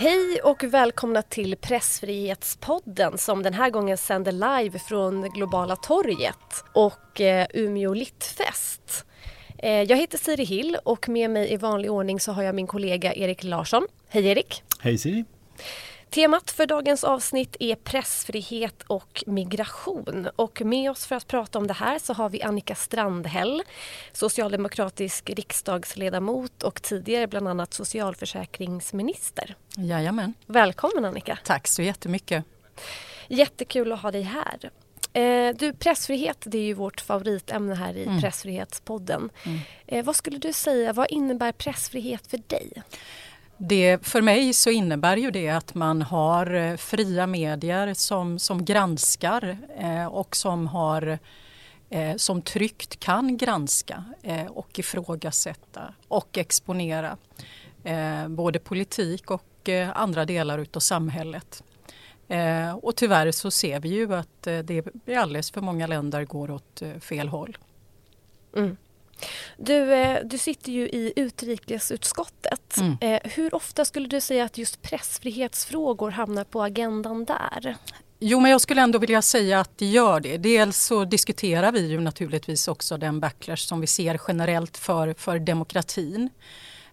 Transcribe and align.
Hej 0.00 0.40
och 0.44 0.64
välkomna 0.64 1.22
till 1.22 1.56
Pressfrihetspodden 1.56 3.18
som 3.18 3.42
den 3.42 3.54
här 3.54 3.70
gången 3.70 3.98
sänder 3.98 4.32
live 4.32 4.78
från 4.78 5.30
Globala 5.30 5.76
torget 5.76 6.64
och 6.72 7.20
eh, 7.20 7.46
Umeå 7.54 7.94
Littfest. 7.94 9.06
Eh, 9.58 9.82
jag 9.82 9.96
heter 9.96 10.18
Siri 10.18 10.44
Hill 10.44 10.76
och 10.84 11.08
med 11.08 11.30
mig 11.30 11.52
i 11.52 11.56
vanlig 11.56 11.90
ordning 11.90 12.20
så 12.20 12.32
har 12.32 12.42
jag 12.42 12.54
min 12.54 12.66
kollega 12.66 13.14
Erik 13.14 13.44
Larsson. 13.44 13.86
Hej 14.08 14.26
Erik! 14.26 14.62
Hej 14.80 14.98
Siri! 14.98 15.24
Temat 16.10 16.50
för 16.50 16.66
dagens 16.66 17.04
avsnitt 17.04 17.56
är 17.60 17.74
pressfrihet 17.74 18.82
och 18.86 19.24
migration. 19.26 20.28
Och 20.36 20.62
med 20.64 20.90
oss 20.90 21.06
för 21.06 21.16
att 21.16 21.26
prata 21.26 21.58
om 21.58 21.66
det 21.66 21.74
här 21.74 21.98
så 21.98 22.12
har 22.12 22.28
vi 22.28 22.42
Annika 22.42 22.74
Strandhäll, 22.74 23.62
socialdemokratisk 24.12 25.30
riksdagsledamot 25.30 26.62
och 26.62 26.82
tidigare 26.82 27.26
bland 27.26 27.48
annat 27.48 27.74
socialförsäkringsminister. 27.74 29.56
Jajamän. 29.76 30.34
Välkommen 30.46 31.04
Annika! 31.04 31.38
Tack 31.44 31.68
så 31.68 31.82
jättemycket! 31.82 32.44
Jättekul 33.28 33.92
att 33.92 34.02
ha 34.02 34.10
dig 34.10 34.22
här. 34.22 34.70
Eh, 35.12 35.56
du, 35.56 35.72
pressfrihet 35.72 36.38
det 36.46 36.58
är 36.58 36.62
ju 36.62 36.74
vårt 36.74 37.00
favoritämne 37.00 37.74
här 37.74 37.96
i 37.96 38.04
mm. 38.04 38.20
Pressfrihetspodden. 38.20 39.30
Mm. 39.44 39.58
Eh, 39.86 40.04
vad 40.04 40.16
skulle 40.16 40.38
du 40.38 40.52
säga, 40.52 40.92
vad 40.92 41.10
innebär 41.10 41.52
pressfrihet 41.52 42.26
för 42.26 42.40
dig? 42.46 42.82
Det, 43.58 44.06
för 44.06 44.22
mig 44.22 44.52
så 44.52 44.70
innebär 44.70 45.16
ju 45.16 45.30
det 45.30 45.48
att 45.48 45.74
man 45.74 46.02
har 46.02 46.54
eh, 46.54 46.76
fria 46.76 47.26
medier 47.26 47.94
som, 47.94 48.38
som 48.38 48.64
granskar 48.64 49.58
eh, 49.78 50.06
och 50.06 50.36
som 50.36 50.66
har 50.66 51.18
eh, 51.90 52.16
som 52.16 52.42
tryggt 52.42 53.00
kan 53.00 53.36
granska 53.36 54.04
eh, 54.22 54.46
och 54.46 54.78
ifrågasätta 54.78 55.94
och 56.08 56.38
exponera 56.38 57.16
eh, 57.84 58.28
både 58.28 58.58
politik 58.58 59.30
och 59.30 59.68
eh, 59.68 59.90
andra 59.94 60.24
delar 60.24 60.58
utav 60.58 60.80
samhället. 60.80 61.62
Eh, 62.28 62.74
och 62.74 62.96
tyvärr 62.96 63.30
så 63.32 63.50
ser 63.50 63.80
vi 63.80 63.88
ju 63.88 64.14
att 64.14 64.46
eh, 64.46 64.58
det 64.58 64.86
i 65.06 65.14
alldeles 65.14 65.50
för 65.50 65.60
många 65.60 65.86
länder 65.86 66.24
går 66.24 66.50
åt 66.50 66.82
eh, 66.82 66.98
fel 66.98 67.28
håll. 67.28 67.58
Mm. 68.56 68.76
Du, 69.56 69.94
eh, 69.94 70.18
du 70.24 70.38
sitter 70.38 70.72
ju 70.72 70.88
i 70.88 71.12
utrikesutskottet. 71.16 72.76
Mm. 72.76 72.96
Eh, 73.00 73.20
hur 73.24 73.54
ofta 73.54 73.84
skulle 73.84 74.08
du 74.08 74.20
säga 74.20 74.44
att 74.44 74.58
just 74.58 74.82
pressfrihetsfrågor 74.82 76.10
hamnar 76.10 76.44
på 76.44 76.62
agendan 76.62 77.24
där? 77.24 77.76
Jo, 78.20 78.40
men 78.40 78.50
jag 78.50 78.60
skulle 78.60 78.82
ändå 78.82 78.98
vilja 78.98 79.22
säga 79.22 79.60
att 79.60 79.78
det 79.78 79.86
gör 79.86 80.20
det. 80.20 80.36
Dels 80.36 80.78
så 80.86 81.04
diskuterar 81.04 81.72
vi 81.72 81.88
ju 81.88 82.00
naturligtvis 82.00 82.68
också 82.68 82.96
den 82.96 83.20
backlash 83.20 83.66
som 83.66 83.80
vi 83.80 83.86
ser 83.86 84.20
generellt 84.28 84.76
för, 84.76 85.14
för 85.18 85.38
demokratin. 85.38 86.30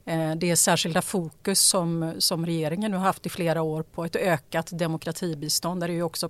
Eh, 0.06 0.36
det 0.36 0.52
är 0.52 0.56
särskilda 0.56 1.02
fokus 1.02 1.59
som, 1.59 2.14
som 2.17 2.45
regeringen 2.45 2.92
nu 2.92 2.98
har 2.98 3.03
haft 3.03 3.25
i 3.25 3.30
flera 3.30 3.61
år 3.61 3.84
på 3.84 4.06
ett 4.06 4.16
ökat 4.16 4.70
demokratibistånd 4.72 5.81
där 5.81 5.89
är 5.89 5.94
ju 5.94 6.03
också 6.03 6.30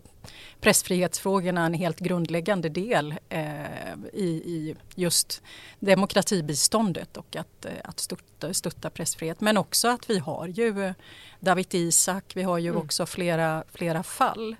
pressfrihetsfrågorna 0.61 1.65
en 1.65 1.73
helt 1.73 1.99
grundläggande 1.99 2.69
del 2.69 3.15
eh, 3.29 3.93
i, 4.13 4.25
i, 4.25 4.75
just 4.95 5.41
demokratibiståndet 5.79 7.17
och 7.17 7.35
att, 7.35 7.65
eh, 7.65 7.71
att 7.83 7.99
stötta, 7.99 8.53
stötta 8.53 8.89
pressfrihet. 8.89 9.41
Men 9.41 9.57
också 9.57 9.87
att 9.87 10.09
vi 10.09 10.19
har 10.19 10.47
ju 10.47 10.93
David 11.39 11.75
Isak, 11.75 12.31
vi 12.35 12.43
har 12.43 12.57
ju 12.57 12.69
mm. 12.69 12.81
också 12.81 13.05
flera, 13.05 13.63
flera 13.73 14.03
fall 14.03 14.55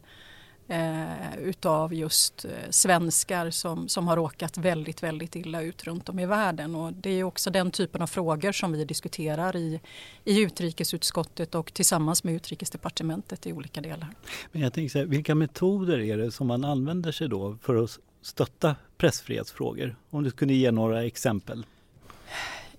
eh, 0.68 1.38
utav 1.40 1.94
just 1.94 2.46
eh, 2.46 2.52
svenskar 2.70 3.50
som, 3.50 3.88
som 3.88 4.08
har 4.08 4.16
råkat 4.16 4.58
väldigt, 4.58 5.04
väldigt 5.04 5.36
illa 5.36 5.62
ut 5.62 5.84
runt 5.84 6.10
om 6.10 6.20
i 6.20 6.26
världen. 6.26 6.76
Och 6.76 6.94
det 6.94 7.10
är 7.10 7.24
också 7.24 7.52
den 7.52 7.72
typen 7.72 8.02
av 8.02 8.08
frågor 8.08 8.52
som 8.52 8.72
vi 8.72 8.86
diskuterar 8.86 9.56
i, 9.56 9.80
i 10.24 10.42
utrikesutskottet 10.42 11.56
och 11.56 11.74
tillsammans 11.74 12.24
med 12.24 12.34
utrikesdepartementet 12.34 13.48
i 13.48 13.54
olika 13.54 13.82
delar. 13.82 14.10
Men 14.52 14.62
jag 14.62 14.74
tänker 14.74 14.92
så 14.92 14.98
här, 14.98 15.06
vilka 15.06 15.36
metoder 15.36 16.00
är 16.00 16.18
det 16.18 16.32
som 16.32 16.48
man 16.48 16.64
använder 16.66 17.12
sig 17.12 17.30
då 17.30 17.58
för 17.62 17.84
att 17.84 18.00
stötta 18.22 18.76
pressfrihetsfrågor? 18.98 19.96
Om 20.10 20.24
du 20.24 20.32
kunde 20.32 20.54
ge 20.54 20.72
några 20.72 21.04
exempel. 21.04 21.66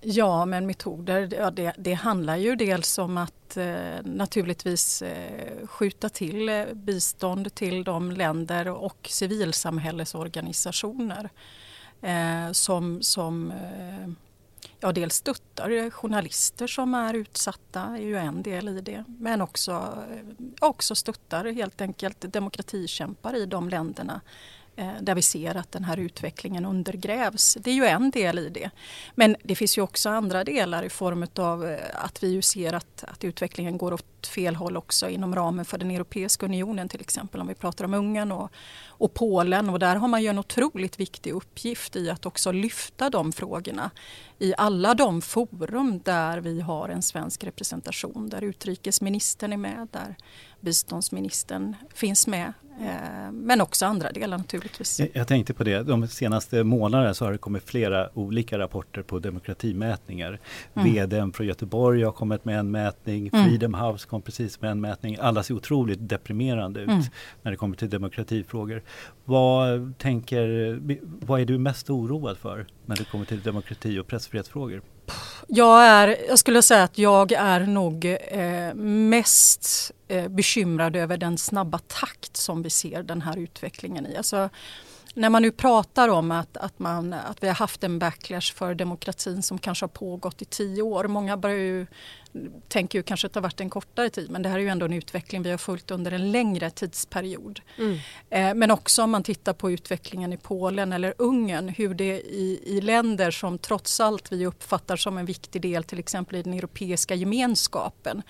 Ja, 0.09 0.45
men 0.45 0.65
metoder, 0.65 1.33
ja, 1.33 1.51
det, 1.51 1.73
det 1.77 1.93
handlar 1.93 2.35
ju 2.35 2.55
dels 2.55 2.97
om 2.97 3.17
att 3.17 3.57
eh, 3.57 3.95
naturligtvis 4.03 5.01
eh, 5.01 5.67
skjuta 5.67 6.09
till 6.09 6.49
eh, 6.49 6.65
bistånd 6.73 7.55
till 7.55 7.83
de 7.83 8.11
länder 8.11 8.67
och 8.67 9.07
civilsamhällesorganisationer 9.09 11.29
eh, 12.01 12.51
som, 12.51 13.01
som 13.01 13.51
eh, 13.51 14.09
ja, 14.79 14.91
dels 14.91 15.15
stöttar 15.15 15.89
journalister 15.89 16.67
som 16.67 16.93
är 16.93 17.13
utsatta, 17.13 17.81
är 17.81 18.01
ju 18.01 18.17
en 18.17 18.43
del 18.43 18.69
i 18.69 18.81
det, 18.81 19.03
men 19.07 19.41
också, 19.41 19.71
eh, 20.11 20.17
också 20.61 20.95
stöttar 20.95 21.45
helt 21.45 21.81
enkelt 21.81 22.33
demokratikämpar 22.33 23.35
i 23.35 23.45
de 23.45 23.69
länderna 23.69 24.21
Eh, 24.79 24.93
där 25.01 25.15
vi 25.15 25.21
ser 25.21 25.55
att 25.55 25.71
den 25.71 25.83
här 25.83 25.97
utvecklingen 25.97 26.65
undergrävs. 26.65 27.57
Det 27.59 27.71
är 27.71 27.75
ju 27.75 27.85
en 27.85 28.11
del 28.11 28.39
i 28.39 28.49
det. 28.49 28.69
Men 29.15 29.35
det 29.43 29.55
finns 29.55 29.77
ju 29.77 29.81
också 29.81 30.09
andra 30.09 30.43
delar 30.43 30.83
i 30.83 30.89
form 30.89 31.27
av 31.35 31.65
eh, 31.65 31.79
att 31.93 32.23
vi 32.23 32.27
ju 32.27 32.41
ser 32.41 32.73
att, 32.73 33.03
att 33.03 33.23
utvecklingen 33.23 33.77
går 33.77 33.93
åt 33.93 34.27
fel 34.27 34.55
håll 34.55 34.77
också 34.77 35.09
inom 35.09 35.35
ramen 35.35 35.65
för 35.65 35.77
den 35.77 35.91
Europeiska 35.91 36.45
unionen 36.45 36.89
till 36.89 37.01
exempel 37.01 37.41
om 37.41 37.47
vi 37.47 37.53
pratar 37.53 37.85
om 37.85 37.93
Ungern 37.93 38.31
och, 38.31 38.51
och 38.87 39.13
Polen 39.13 39.69
och 39.69 39.79
där 39.79 39.95
har 39.95 40.07
man 40.07 40.23
ju 40.23 40.27
en 40.27 40.39
otroligt 40.39 40.99
viktig 40.99 41.31
uppgift 41.31 41.95
i 41.95 42.09
att 42.09 42.25
också 42.25 42.51
lyfta 42.51 43.09
de 43.09 43.31
frågorna 43.31 43.91
i 44.39 44.53
alla 44.57 44.93
de 44.93 45.21
forum 45.21 46.01
där 46.03 46.37
vi 46.37 46.61
har 46.61 46.89
en 46.89 47.01
svensk 47.01 47.43
representation, 47.43 48.29
där 48.29 48.43
utrikesministern 48.43 49.53
är 49.53 49.57
med, 49.57 49.87
där 49.91 50.15
biståndsministern 50.61 51.75
finns 51.93 52.27
med. 52.27 52.53
Eh, 52.81 53.31
men 53.31 53.61
också 53.61 53.85
andra 53.85 54.11
delar 54.11 54.37
naturligtvis. 54.37 55.01
Jag 55.13 55.27
tänkte 55.27 55.53
på 55.53 55.63
det, 55.63 55.83
de 55.83 56.07
senaste 56.07 56.63
månaderna 56.63 57.13
så 57.13 57.25
har 57.25 57.31
det 57.31 57.37
kommit 57.37 57.63
flera 57.63 58.09
olika 58.13 58.59
rapporter 58.59 59.01
på 59.01 59.19
demokratimätningar. 59.19 60.39
Mm. 60.73 60.93
VDn 60.93 61.33
från 61.33 61.47
Göteborg 61.47 62.03
har 62.03 62.11
kommit 62.11 62.45
med 62.45 62.59
en 62.59 62.71
mätning, 62.71 63.29
mm. 63.33 63.45
Freedom 63.45 63.73
House 63.73 64.07
kom 64.07 64.21
precis 64.21 64.61
med 64.61 64.71
en 64.71 64.81
mätning. 64.81 65.17
Alla 65.21 65.43
ser 65.43 65.53
otroligt 65.53 66.09
deprimerande 66.09 66.79
ut 66.79 66.89
mm. 66.89 67.03
när 67.41 67.51
det 67.51 67.57
kommer 67.57 67.75
till 67.75 67.89
demokratifrågor. 67.89 68.83
Vad, 69.25 69.97
tänker, 69.97 70.79
vad 71.25 71.41
är 71.41 71.45
du 71.45 71.57
mest 71.57 71.89
oroad 71.89 72.37
för 72.37 72.65
när 72.85 72.95
det 72.95 73.03
kommer 73.03 73.25
till 73.25 73.41
demokrati 73.41 73.99
och 73.99 74.07
pressfrihetsfrågor? 74.07 74.81
Jag, 75.47 75.85
är, 75.85 76.17
jag 76.27 76.39
skulle 76.39 76.61
säga 76.61 76.83
att 76.83 76.97
jag 76.97 77.31
är 77.31 77.59
nog 77.59 78.05
eh, 78.05 78.73
mest 78.75 79.91
eh, 80.07 80.27
bekymrad 80.27 80.95
över 80.95 81.17
den 81.17 81.37
snabba 81.37 81.79
takt 81.87 82.37
som 82.37 82.63
vi 82.63 82.69
ser 82.69 83.03
den 83.03 83.21
här 83.21 83.37
utvecklingen 83.37 84.05
i. 84.05 84.17
Alltså, 84.17 84.49
när 85.17 85.29
man 85.29 85.41
nu 85.41 85.51
pratar 85.51 86.09
om 86.09 86.31
att, 86.31 86.57
att, 86.57 86.79
man, 86.79 87.13
att 87.13 87.43
vi 87.43 87.47
har 87.47 87.55
haft 87.55 87.83
en 87.83 87.99
backlash 87.99 88.53
för 88.53 88.75
demokratin 88.75 89.43
som 89.43 89.59
kanske 89.59 89.83
har 89.83 89.89
pågått 89.89 90.41
i 90.41 90.45
tio 90.45 90.81
år. 90.81 91.07
Många 91.07 91.37
börjar 91.37 91.57
ju, 91.57 91.87
tänker 92.67 92.99
ju 92.99 93.03
kanske 93.03 93.27
att 93.27 93.33
det 93.33 93.37
har 93.37 93.43
varit 93.43 93.61
en 93.61 93.69
kortare 93.69 94.09
tid 94.09 94.31
men 94.31 94.41
det 94.41 94.49
här 94.49 94.57
är 94.57 94.61
ju 94.61 94.69
ändå 94.69 94.85
en 94.85 94.93
utveckling 94.93 95.43
vi 95.43 95.51
har 95.51 95.57
följt 95.57 95.91
under 95.91 96.11
en 96.11 96.31
längre 96.31 96.69
tidsperiod. 96.69 97.61
Mm. 97.77 97.97
Eh, 98.29 98.53
men 98.53 98.71
också 98.71 99.03
om 99.03 99.11
man 99.11 99.23
tittar 99.23 99.53
på 99.53 99.71
utvecklingen 99.71 100.33
i 100.33 100.37
Polen 100.37 100.93
eller 100.93 101.13
Ungern 101.17 101.69
hur 101.69 101.93
det 101.93 102.21
i, 102.21 102.61
i 102.65 102.81
länder 102.81 103.31
som 103.31 103.57
trots 103.57 103.99
allt 103.99 104.31
vi 104.31 104.45
uppfattar 104.45 104.95
som 104.95 105.17
en 105.17 105.25
viktig 105.25 105.61
del 105.61 105.83
till 105.83 105.99
exempel 105.99 106.35
i 106.35 106.43
den 106.43 106.53
europeiska 106.53 107.15
gemenskapen 107.15 108.21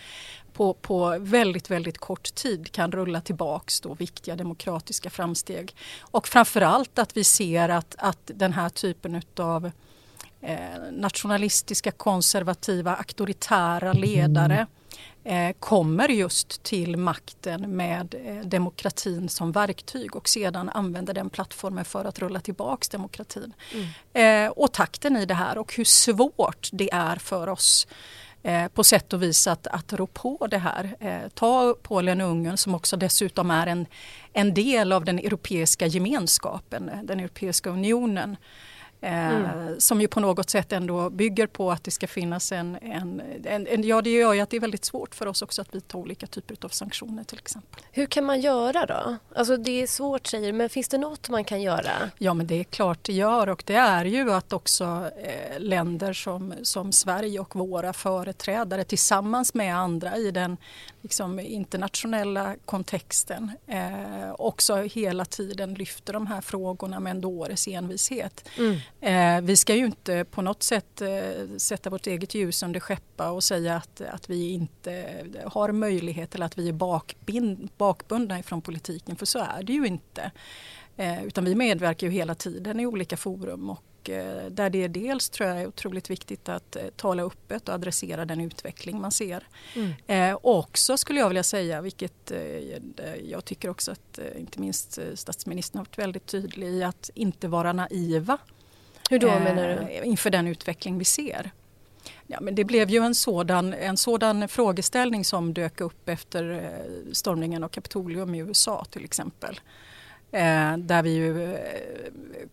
på, 0.57 0.73
på 0.73 1.17
väldigt, 1.19 1.71
väldigt 1.71 1.97
kort 1.97 2.35
tid 2.35 2.71
kan 2.71 2.91
rulla 2.91 3.21
tillbaks 3.21 3.81
då 3.81 3.93
viktiga 3.93 4.35
demokratiska 4.35 5.09
framsteg. 5.09 5.75
Och 5.99 6.27
framförallt 6.27 6.99
att 6.99 7.17
vi 7.17 7.23
ser 7.23 7.69
att, 7.69 7.95
att 7.97 8.31
den 8.35 8.53
här 8.53 8.69
typen 8.69 9.21
av 9.37 9.71
eh, 10.41 10.57
nationalistiska, 10.91 11.91
konservativa, 11.91 12.95
auktoritära 12.95 13.93
ledare 13.93 14.67
eh, 15.23 15.51
kommer 15.59 16.09
just 16.09 16.63
till 16.63 16.97
makten 16.97 17.75
med 17.75 18.15
eh, 18.25 18.47
demokratin 18.47 19.29
som 19.29 19.51
verktyg 19.51 20.15
och 20.15 20.29
sedan 20.29 20.69
använder 20.69 21.13
den 21.13 21.29
plattformen 21.29 21.85
för 21.85 22.05
att 22.05 22.19
rulla 22.19 22.39
tillbaks 22.39 22.89
demokratin. 22.89 23.53
Mm. 24.13 24.51
Och 24.55 24.73
takten 24.73 25.17
i 25.17 25.25
det 25.25 25.33
här 25.33 25.57
och 25.57 25.75
hur 25.75 25.83
svårt 25.85 26.69
det 26.71 26.89
är 26.93 27.15
för 27.15 27.49
oss 27.49 27.87
eh, 28.47 28.67
på 28.67 28.83
sätt 28.83 29.13
och 29.13 29.23
vis 29.23 29.47
att, 29.47 29.67
att 29.67 29.93
rå 29.93 30.07
på 30.07 30.47
det 30.49 30.57
här. 30.57 30.95
Eh, 30.99 31.29
ta 31.33 31.75
Polen 31.81 32.21
och 32.21 32.29
Ungern 32.29 32.57
som 32.57 32.75
också 32.75 32.97
dessutom 32.97 33.51
är 33.51 33.67
en, 33.67 33.85
en 34.33 34.53
del 34.53 34.91
av 34.91 35.05
den 35.05 35.19
europeiska 35.19 35.87
gemenskapen, 35.87 36.89
eh, 36.89 37.03
den 37.03 37.19
europeiska 37.19 37.69
unionen. 37.69 38.37
Mm. 39.01 39.79
Som 39.79 40.01
ju 40.01 40.07
på 40.07 40.19
något 40.19 40.49
sätt 40.49 40.71
ändå 40.71 41.09
bygger 41.09 41.47
på 41.47 41.71
att 41.71 41.83
det 41.83 41.91
ska 41.91 42.07
finnas 42.07 42.51
en, 42.51 42.77
en, 42.81 43.21
en, 43.43 43.67
en, 43.67 43.83
Ja 43.83 44.01
det 44.01 44.09
gör 44.09 44.33
ju 44.33 44.41
att 44.41 44.49
det 44.49 44.57
är 44.57 44.61
väldigt 44.61 44.85
svårt 44.85 45.15
för 45.15 45.25
oss 45.25 45.41
också 45.41 45.61
att 45.61 45.75
vidta 45.75 45.97
olika 45.97 46.27
typer 46.27 46.57
av 46.61 46.69
sanktioner 46.69 47.23
till 47.23 47.37
exempel. 47.37 47.83
Hur 47.91 48.05
kan 48.05 48.25
man 48.25 48.41
göra 48.41 48.85
då? 48.85 49.17
Alltså 49.35 49.57
det 49.57 49.81
är 49.81 49.87
svårt 49.87 50.27
säger 50.27 50.53
men 50.53 50.69
finns 50.69 50.87
det 50.87 50.97
något 50.97 51.29
man 51.29 51.43
kan 51.43 51.61
göra? 51.61 51.91
Ja 52.17 52.33
men 52.33 52.47
det 52.47 52.55
är 52.55 52.63
klart 52.63 53.03
det 53.03 53.13
gör 53.13 53.49
och 53.49 53.63
det 53.65 53.75
är 53.75 54.05
ju 54.05 54.31
att 54.31 54.53
också 54.53 55.11
eh, 55.23 55.59
länder 55.59 56.13
som, 56.13 56.53
som 56.61 56.91
Sverige 56.91 57.39
och 57.39 57.55
våra 57.55 57.93
företrädare 57.93 58.83
tillsammans 58.83 59.53
med 59.53 59.77
andra 59.77 60.17
i 60.17 60.31
den 60.31 60.57
liksom, 61.07 61.39
internationella 61.39 62.55
kontexten 62.65 63.51
eh, 63.67 64.31
också 64.37 64.75
hela 64.75 65.25
tiden 65.25 65.73
lyfter 65.73 66.13
de 66.13 66.27
här 66.27 66.41
frågorna 66.41 66.99
med 66.99 67.11
en 67.11 67.21
dåres 67.21 67.67
envishet. 67.67 68.49
Mm. 68.57 68.77
Eh, 69.01 69.45
vi 69.45 69.57
ska 69.57 69.75
ju 69.75 69.85
inte 69.85 70.25
på 70.25 70.41
något 70.41 70.63
sätt 70.63 71.01
eh, 71.01 71.57
sätta 71.57 71.89
vårt 71.89 72.07
eget 72.07 72.35
ljus 72.35 72.63
under 72.63 72.79
skeppa 72.79 73.31
och 73.31 73.43
säga 73.43 73.75
att, 73.75 74.01
att 74.01 74.29
vi 74.29 74.51
inte 74.51 75.25
har 75.45 75.71
möjlighet 75.71 76.35
eller 76.35 76.45
att 76.45 76.57
vi 76.57 76.69
är 76.69 76.73
bakbind, 76.73 77.69
bakbundna 77.77 78.39
ifrån 78.39 78.61
politiken, 78.61 79.15
för 79.15 79.25
så 79.25 79.39
är 79.39 79.63
det 79.63 79.73
ju 79.73 79.87
inte. 79.87 80.31
Eh, 80.97 81.25
utan 81.25 81.45
vi 81.45 81.55
medverkar 81.55 82.07
ju 82.07 82.13
hela 82.13 82.35
tiden 82.35 82.79
i 82.79 82.85
olika 82.85 83.17
forum 83.17 83.69
och 83.69 83.83
eh, 84.09 84.45
där 84.49 84.69
det 84.69 84.87
dels 84.87 85.29
tror 85.29 85.49
jag 85.49 85.61
är 85.61 85.67
otroligt 85.67 86.09
viktigt 86.09 86.49
att 86.49 86.75
eh, 86.75 86.83
tala 86.95 87.23
öppet 87.23 87.69
och 87.69 87.75
adressera 87.75 88.25
den 88.25 88.41
utveckling 88.41 89.01
man 89.01 89.11
ser. 89.11 89.47
Mm. 89.75 89.91
Eh, 90.07 90.39
också 90.41 90.97
skulle 90.97 91.19
jag 91.19 91.27
vilja 91.27 91.43
säga, 91.43 91.81
vilket 91.81 92.31
eh, 92.31 93.15
jag 93.23 93.45
tycker 93.45 93.69
också 93.69 93.91
att 93.91 94.19
eh, 94.19 94.39
inte 94.39 94.59
minst 94.59 94.99
statsministern 95.15 95.77
har 95.77 95.85
varit 95.85 95.97
väldigt 95.97 96.25
tydlig 96.25 96.67
i, 96.67 96.83
att 96.83 97.09
inte 97.13 97.47
vara 97.47 97.73
naiva 97.73 98.37
hur 99.09 99.19
då 99.19 99.27
menar 99.27 99.67
du? 99.67 99.73
Eh, 99.73 100.07
inför 100.07 100.29
den 100.29 100.47
utveckling 100.47 100.97
vi 100.97 101.05
ser. 101.05 101.51
Ja, 102.27 102.41
men 102.41 102.55
det 102.55 102.63
blev 102.63 102.89
ju 102.89 103.05
en 103.05 103.15
sådan, 103.15 103.73
en 103.73 103.97
sådan 103.97 104.47
frågeställning 104.47 105.25
som 105.25 105.53
dök 105.53 105.81
upp 105.81 106.09
efter 106.09 106.51
eh, 106.51 107.13
stormningen 107.13 107.63
av 107.63 107.69
Kapitolium 107.69 108.35
i 108.35 108.39
USA 108.39 108.85
till 108.91 109.03
exempel. 109.03 109.59
Eh, 110.31 110.77
där 110.77 111.03
vi 111.03 111.09
ju 111.09 111.53
eh, 111.53 111.59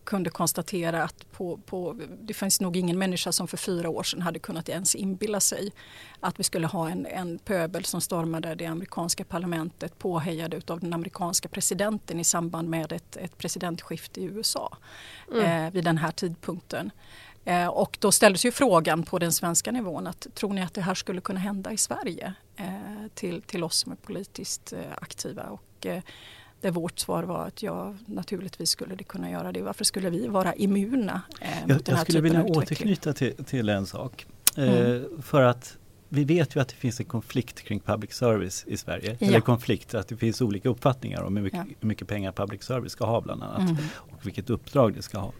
kunde 0.03 0.29
konstatera 0.29 1.03
att 1.03 1.31
på, 1.31 1.57
på, 1.57 1.99
det 2.21 2.33
fanns 2.33 2.61
nog 2.61 2.77
ingen 2.77 2.97
människa 2.97 3.31
som 3.31 3.47
för 3.47 3.57
fyra 3.57 3.89
år 3.89 4.03
sedan 4.03 4.21
hade 4.21 4.39
kunnat 4.39 4.69
ens 4.69 4.95
inbilla 4.95 5.39
sig 5.39 5.71
att 6.19 6.39
vi 6.39 6.43
skulle 6.43 6.67
ha 6.67 6.89
en, 6.89 7.05
en 7.05 7.37
pöbel 7.37 7.85
som 7.85 8.01
stormade 8.01 8.55
det 8.55 8.65
amerikanska 8.65 9.23
parlamentet 9.23 9.99
påhejade 9.99 10.61
av 10.67 10.79
den 10.79 10.93
amerikanska 10.93 11.49
presidenten 11.49 12.19
i 12.19 12.23
samband 12.23 12.69
med 12.69 12.91
ett, 12.91 13.17
ett 13.17 13.37
presidentskifte 13.37 14.21
i 14.21 14.23
USA 14.23 14.77
mm. 15.31 15.65
eh, 15.65 15.73
vid 15.73 15.83
den 15.83 15.97
här 15.97 16.11
tidpunkten. 16.11 16.91
Eh, 17.45 17.67
och 17.67 17.97
då 18.01 18.11
ställdes 18.11 18.45
ju 18.45 18.51
frågan 18.51 19.03
på 19.03 19.19
den 19.19 19.31
svenska 19.31 19.71
nivån 19.71 20.07
att 20.07 20.27
tror 20.33 20.53
ni 20.53 20.61
att 20.61 20.73
det 20.73 20.81
här 20.81 20.95
skulle 20.95 21.21
kunna 21.21 21.39
hända 21.39 21.71
i 21.71 21.77
Sverige 21.77 22.33
eh, 22.55 23.07
till, 23.13 23.41
till 23.41 23.63
oss 23.63 23.77
som 23.77 23.91
är 23.91 23.95
politiskt 23.95 24.73
eh, 24.73 24.79
aktiva? 24.97 25.43
Och, 25.43 25.87
där 26.61 26.71
vårt 26.71 26.99
svar 26.99 27.23
var 27.23 27.47
att 27.47 27.63
ja, 27.63 27.95
naturligtvis 28.05 28.69
skulle 28.69 28.95
det 28.95 29.03
kunna 29.03 29.31
göra 29.31 29.51
det. 29.51 29.61
Varför 29.61 29.83
skulle 29.83 30.09
vi 30.09 30.27
vara 30.27 30.53
immuna 30.53 31.21
eh, 31.41 31.49
jag, 31.67 31.75
mot 31.75 31.85
den 31.85 31.95
här 31.95 32.01
Jag 32.01 32.07
skulle 32.07 32.21
vilja 32.21 32.43
återknyta 32.43 33.13
till, 33.13 33.45
till 33.45 33.69
en 33.69 33.85
sak. 33.85 34.25
Eh, 34.57 34.79
mm. 34.79 35.21
för 35.21 35.41
att 35.41 35.77
vi 36.09 36.23
vet 36.23 36.55
ju 36.55 36.59
att 36.59 36.67
det 36.67 36.75
finns 36.75 36.99
en 36.99 37.05
konflikt 37.05 37.61
kring 37.61 37.79
public 37.79 38.13
service 38.13 38.65
i 38.67 38.77
Sverige. 38.77 39.17
Ja. 39.19 39.27
Eller 39.27 39.39
konflikt, 39.39 39.93
att 39.93 40.07
det 40.07 40.17
finns 40.17 40.41
olika 40.41 40.69
uppfattningar 40.69 41.21
om 41.21 41.35
hur 41.35 41.43
mycket, 41.43 41.59
ja. 41.59 41.75
hur 41.79 41.87
mycket 41.87 42.07
pengar 42.07 42.31
public 42.31 42.63
service 42.63 42.91
ska 42.91 43.05
ha 43.05 43.21
bland 43.21 43.43
annat. 43.43 43.69
Mm. 43.69 43.75
Och 43.95 44.25
vilket 44.25 44.49
uppdrag 44.49 44.93
det 44.93 45.01
ska 45.01 45.17
ha. 45.17 45.33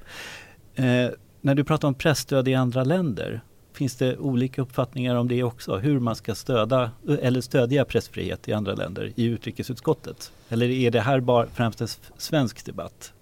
Eh, 0.75 1.09
när 1.41 1.56
du 1.56 1.63
pratar 1.63 1.88
om 1.88 1.94
pressstöd 1.94 2.47
i 2.47 2.53
andra 2.53 2.83
länder 2.83 3.41
finns 3.75 3.95
det 3.95 4.18
olika 4.18 4.62
uppfattningar 4.62 5.16
om 5.16 5.27
det 5.27 5.44
också? 5.44 5.77
Hur 5.77 6.00
man 6.00 6.16
ska 6.16 6.36
stöda, 6.36 6.92
eller 7.22 7.42
stödja 7.42 7.86
pressfrihet 7.86 8.48
i 8.48 8.54
andra 8.54 8.75
länder 8.75 9.12
i 9.16 9.25
utrikesutskottet? 9.25 10.31
Eller 10.50 10.69
är 10.69 10.92
det 10.92 11.01
här 11.01 11.19
bara 11.19 11.48
främst 11.48 11.81
en 11.81 11.88
svensk 12.18 12.66
debatt? 12.66 13.13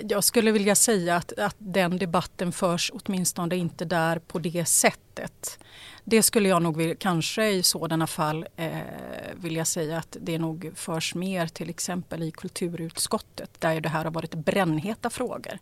Jag 0.00 0.24
skulle 0.24 0.52
vilja 0.52 0.74
säga 0.74 1.16
att, 1.16 1.38
att 1.38 1.56
den 1.58 1.98
debatten 1.98 2.52
förs 2.52 2.90
åtminstone 2.94 3.56
inte 3.56 3.84
där 3.84 4.18
på 4.18 4.38
det 4.38 4.68
sättet. 4.68 5.58
Det 6.04 6.22
skulle 6.22 6.48
jag 6.48 6.62
nog 6.62 6.76
vill, 6.76 6.96
kanske 6.96 7.48
i 7.48 7.62
sådana 7.62 8.06
fall 8.06 8.46
eh, 8.56 8.70
vilja 9.34 9.64
säga 9.64 9.98
att 9.98 10.16
det 10.20 10.38
nog 10.38 10.72
förs 10.74 11.14
mer 11.14 11.46
till 11.46 11.70
exempel 11.70 12.22
i 12.22 12.30
kulturutskottet 12.30 13.60
där 13.60 13.80
det 13.80 13.88
här 13.88 14.04
har 14.04 14.10
varit 14.10 14.34
brännheta 14.34 15.10
frågor. 15.10 15.58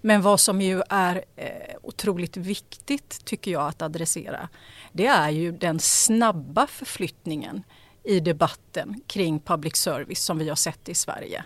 Men 0.00 0.22
vad 0.22 0.40
som 0.40 0.60
ju 0.60 0.82
är 0.88 1.24
eh, 1.36 1.50
otroligt 1.82 2.36
viktigt 2.36 3.24
tycker 3.24 3.50
jag 3.50 3.68
att 3.68 3.82
adressera 3.82 4.48
det 4.92 5.06
är 5.06 5.30
ju 5.30 5.52
den 5.52 5.78
snabba 5.78 6.66
förflyttningen 6.66 7.62
i 8.04 8.20
debatten 8.20 9.00
kring 9.06 9.40
public 9.40 9.76
service 9.76 10.24
som 10.24 10.38
vi 10.38 10.48
har 10.48 10.56
sett 10.56 10.88
i 10.88 10.94
Sverige 10.94 11.44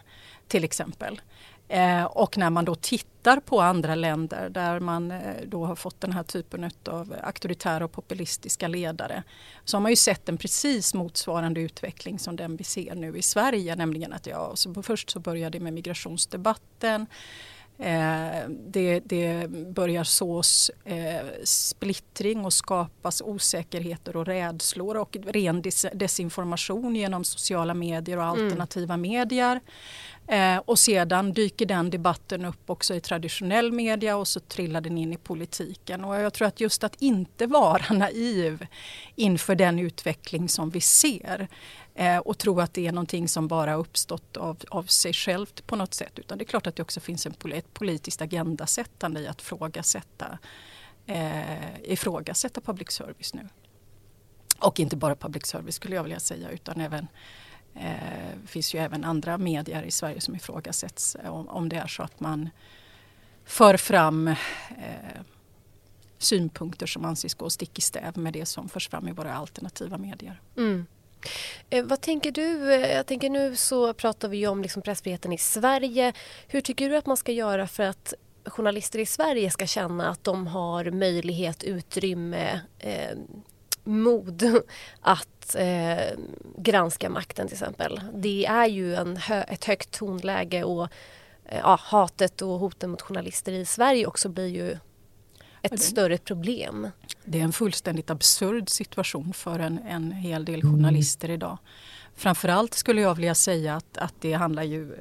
till 0.49 0.65
exempel. 0.65 1.21
Eh, 1.69 2.05
och 2.05 2.39
när 2.39 2.51
man 2.51 2.65
då 2.65 2.75
tittar 2.75 3.41
på 3.41 3.61
andra 3.61 3.95
länder 3.95 4.49
där 4.49 4.81
man 4.81 5.11
eh, 5.11 5.21
då 5.47 5.65
har 5.65 5.77
fått 5.77 6.01
den 6.01 6.13
här 6.13 6.23
typen 6.23 6.71
av 6.89 7.15
auktoritära 7.23 7.85
och 7.85 7.93
populistiska 7.93 8.69
ledare 8.69 9.23
så 9.65 9.77
har 9.77 9.83
man 9.83 9.93
ju 9.93 9.97
sett 9.97 10.29
en 10.29 10.37
precis 10.39 10.95
motsvarande 10.95 11.61
utveckling 11.61 12.19
som 12.19 12.37
den 12.37 12.57
vi 12.57 12.65
ser 12.65 12.95
nu 12.95 13.19
i 13.19 13.23
Sverige. 13.23 13.77
Nämligen 13.77 14.13
att 14.13 14.27
ja, 14.27 14.53
så 14.55 14.83
först 14.83 15.11
så 15.11 15.21
började 15.21 15.59
det 15.59 15.65
med 15.65 15.73
migrationsdebatten 15.73 17.07
Eh, 17.79 18.49
det, 18.49 19.01
det, 19.01 19.51
börjar 19.51 20.05
sås 20.05 20.71
eh, 20.85 21.27
splittring 21.45 22.45
och 22.45 22.53
skapas 22.53 23.23
osäkerheter 23.25 24.17
och 24.17 24.27
rädslor 24.27 24.97
och 24.97 25.17
ren 25.27 25.63
des 25.63 25.87
desinformation 25.95 26.97
genom 26.97 27.25
sociala 27.25 27.75
medier 27.75 28.17
och 28.17 28.25
mm. 28.25 28.45
alternativa 28.45 28.95
mm. 28.95 29.11
medier. 29.11 29.61
Eh, 30.29 30.57
och 30.57 30.79
sedan 30.79 31.33
dyker 31.33 31.67
den 31.67 31.91
debatten 31.91 32.45
upp 32.45 32.71
också 32.71 32.95
i 32.95 33.01
traditionell 33.01 33.73
media 33.73 34.17
och 34.17 34.29
så 34.29 34.41
trillar 34.41 34.81
den 34.81 34.99
in 34.99 35.13
i 35.13 35.17
politiken. 35.17 36.05
Och 36.05 36.17
jag 36.17 36.33
tror 36.33 36.49
att 36.49 36.61
just 36.61 36.85
att 36.85 37.03
inte 37.03 37.47
vara 37.47 37.85
naiv 37.95 38.67
inför 39.15 39.55
den 39.55 39.79
utveckling 39.79 40.49
som 40.49 40.71
vi 40.71 40.81
ser 40.81 41.49
eh, 41.97 42.19
och 42.19 42.39
tro 42.39 42.61
att 42.61 42.75
det 42.75 42.87
är 42.87 42.93
någonting 42.93 43.29
som 43.29 43.49
bara 43.49 43.75
uppstått 43.75 44.37
av, 44.37 44.57
av 44.69 44.83
sig 44.83 45.13
självt 45.13 45.67
på 45.67 45.77
något 45.77 45.95
sätt. 45.95 46.19
Utan 46.19 46.39
det 46.39 46.45
är 46.45 46.47
klart 46.47 46.67
att 46.67 46.77
det 46.77 46.83
också 46.83 47.01
finns 47.01 47.27
en, 47.27 47.35
ett 47.53 47.75
politiskt 47.75 48.23
agendasättande 48.23 49.21
i 49.21 49.27
att 49.27 49.43
frågasätta, 49.43 50.39
eh, 51.07 51.81
ifrågasätta 51.85 52.61
public 52.61 52.91
service 52.91 53.35
nu. 53.35 53.49
Och 54.59 54.81
inte 54.81 54.97
bara 54.97 55.17
public 55.17 55.47
service 55.47 55.75
skulle 55.75 55.97
jag 55.97 56.03
vilja 56.03 56.21
säga 56.21 56.51
utan 56.51 56.81
även 56.81 57.07
det 57.77 57.83
eh, 57.83 58.47
finns 58.47 58.75
ju 58.75 58.79
även 58.79 59.05
andra 59.05 59.39
medier 59.39 59.83
i 59.83 59.91
Sverige 59.91 60.21
som 60.21 60.35
ifrågasätts 60.35 61.15
eh, 61.15 61.35
om, 61.35 61.49
om 61.49 61.69
det 61.69 61.77
är 61.77 61.87
så 61.87 62.03
att 62.03 62.21
man 62.21 62.51
för 63.45 63.77
fram 63.77 64.29
eh, 64.29 64.35
synpunkter 66.19 66.87
som 66.87 67.05
anses 67.05 67.35
gå 67.35 67.51
stick 67.51 67.79
i 67.79 67.81
stäv 67.81 68.19
med 68.19 68.33
det 68.33 68.47
som 68.47 68.69
förs 68.69 68.89
fram 68.89 69.09
i 69.09 69.13
våra 69.13 69.35
alternativa 69.35 69.99
medier. 69.99 70.41
Mm. 70.57 70.87
Eh, 71.71 71.85
vad 71.85 72.01
tänker 72.01 72.33
du? 72.33 72.75
Eh, 72.75 72.93
jag 72.93 73.07
tänker 73.07 73.31
nu 73.31 73.57
så 73.57 73.93
pratar 73.95 74.29
vi 74.29 74.47
om 74.47 74.63
liksom 74.63 74.83
pressfriheten 74.83 75.33
i 75.33 75.39
Sverige. 75.39 76.13
Hur 76.49 76.61
tycker 76.61 76.91
du 76.91 76.97
att 76.97 77.07
man 77.07 77.17
ska 77.17 77.33
göra 77.33 77.67
för 77.67 77.83
att 77.83 78.15
journalister 78.45 78.99
i 78.99 79.07
Sverige 79.07 79.51
ska 79.51 79.67
känna 79.67 80.09
att 80.09 80.25
de 80.25 80.47
har 80.47 80.91
möjlighet, 80.91 81.65
utrymme, 81.65 82.61
eh, 82.79 83.19
mod 83.85 84.43
att 85.01 85.55
eh, 85.55 86.19
granska 86.57 87.11
makten 87.11 87.47
till 87.47 87.55
exempel. 87.55 88.01
Det 88.15 88.47
är 88.47 88.67
ju 88.67 88.95
en 88.95 89.17
hö 89.17 89.43
ett 89.43 89.65
högt 89.65 89.91
tonläge 89.91 90.65
och 90.65 90.89
eh, 91.45 91.59
ja, 91.59 91.79
hatet 91.83 92.43
och 92.43 92.59
hoten 92.59 92.91
mot 92.91 93.03
journalister 93.03 93.53
i 93.53 93.65
Sverige 93.65 94.07
också 94.07 94.29
blir 94.29 94.47
ju 94.47 94.79
ett 95.63 95.81
större 95.81 96.19
problem. 96.19 96.91
Det 97.25 97.41
är 97.41 97.45
en 97.45 97.53
fullständigt 97.53 98.11
absurd 98.11 98.69
situation 98.69 99.33
för 99.33 99.59
en, 99.59 99.79
en 99.79 100.13
hel 100.13 100.45
del 100.45 100.63
journalister 100.63 101.31
idag. 101.31 101.59
Framförallt 102.15 102.75
skulle 102.75 103.01
jag 103.01 103.15
vilja 103.15 103.35
säga 103.35 103.77
att, 103.77 103.99
att 103.99 104.15
det 104.21 104.33
handlar 104.33 104.63
ju... 104.63 104.97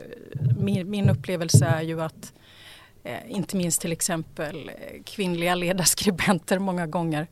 Min, 0.60 0.90
min 0.90 1.10
upplevelse 1.10 1.66
är 1.66 1.82
ju 1.82 2.02
att 2.02 2.34
eh, 3.04 3.32
inte 3.32 3.58
minst 3.58 3.82
till 3.82 3.92
exempel 3.92 4.70
eh, 4.70 5.04
kvinnliga 5.04 5.56
ledarskribenter 5.56 6.60
många 6.60 6.88
gånger 6.88 7.28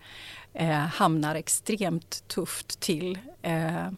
eh, 0.53 0.69
hamnar 0.69 1.35
extremt 1.35 2.27
tufft 2.27 2.79
till. 2.79 3.19
Eh, 3.41 3.89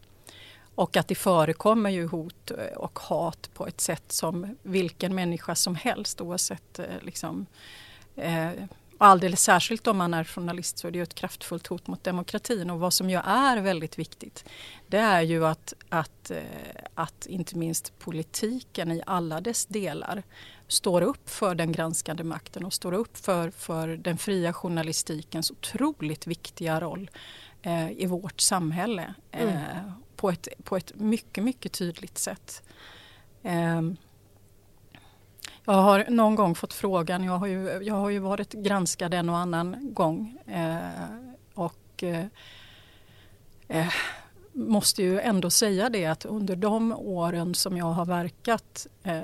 och 0.76 0.98
att 0.98 1.08
det 1.08 1.16
förekommer 1.16 1.90
ju 1.90 2.08
hot 2.08 2.52
eh, 2.52 2.78
och 2.78 3.00
hat 3.00 3.50
på 3.54 3.68
ett 3.68 3.82
sätt 3.82 4.12
som 4.12 4.58
vilken 4.64 5.16
människa 5.16 5.56
som 5.56 5.76
helst 5.76 6.22
oavsett 6.22 6.80
eh, 6.80 6.86
liksom, 7.02 7.46
eh, 9.00 9.08
alldeles 9.08 9.42
särskilt 9.42 9.88
om 9.88 9.98
man 9.98 10.14
är 10.14 10.24
journalist 10.24 10.78
så 10.78 10.88
är 10.88 10.92
det 10.92 11.00
ett 11.00 11.16
kraftfullt 11.16 11.68
hot 11.68 11.88
mot 11.88 12.04
demokratin. 12.04 12.70
Och 12.70 12.80
vad 12.80 12.94
som 12.94 13.10
ju 13.10 13.18
är 13.18 13.62
väldigt 13.62 14.00
viktigt 14.00 14.46
det 14.88 14.98
är 14.98 15.22
ju 15.22 15.46
att, 15.46 15.74
att, 15.90 16.32
eh, 16.32 16.38
att 16.94 17.26
inte 17.26 17.58
minst 17.58 18.00
politiken 18.00 18.92
i 18.92 19.02
alla 19.06 19.42
dess 19.42 19.66
delar 19.66 20.24
står 20.68 21.02
upp 21.02 21.30
för 21.30 21.56
den 21.56 21.72
granskande 21.72 22.24
makten 22.24 22.66
och 22.66 22.74
står 22.74 22.94
upp 22.94 23.18
för, 23.18 23.50
för 23.50 23.88
den 23.88 24.18
fria 24.18 24.54
journalistikens 24.54 25.52
otroligt 25.52 26.28
viktiga 26.28 26.80
roll 26.82 27.10
eh, 27.62 27.92
i 27.92 28.06
vårt 28.06 28.42
samhälle 28.42 29.14
eh, 29.32 29.66
mm. 29.66 29.92
på, 30.16 30.30
ett, 30.30 30.48
på 30.64 30.78
ett 30.78 30.92
mycket, 30.96 31.44
mycket 31.44 31.72
tydligt 31.72 32.18
sätt. 32.18 32.64
Eh, 33.44 33.82
jag 35.66 35.74
har 35.74 36.06
någon 36.10 36.36
gång 36.36 36.56
fått 36.56 36.74
frågan, 36.74 37.24
jag 37.24 37.38
har 37.38 37.48
ju, 37.48 37.84
jag 37.84 37.96
har 37.96 38.10
ju 38.10 38.20
varit 38.20 38.54
granskad 38.54 39.14
en 39.14 39.30
och 39.30 39.38
annan 39.38 39.94
gång 39.94 40.38
eh, 40.48 40.78
och 41.54 42.04
eh, 42.04 42.26
eh, 43.68 43.94
måste 44.54 45.04
ju 45.04 45.20
ändå 45.20 45.50
säga 45.50 45.90
det 45.90 46.06
att 46.06 46.26
under 46.26 46.56
de 46.56 46.92
åren 46.92 47.56
som 47.56 47.78
jag 47.78 47.86
har 47.86 48.06
verkat 48.06 48.88
eh, 49.04 49.22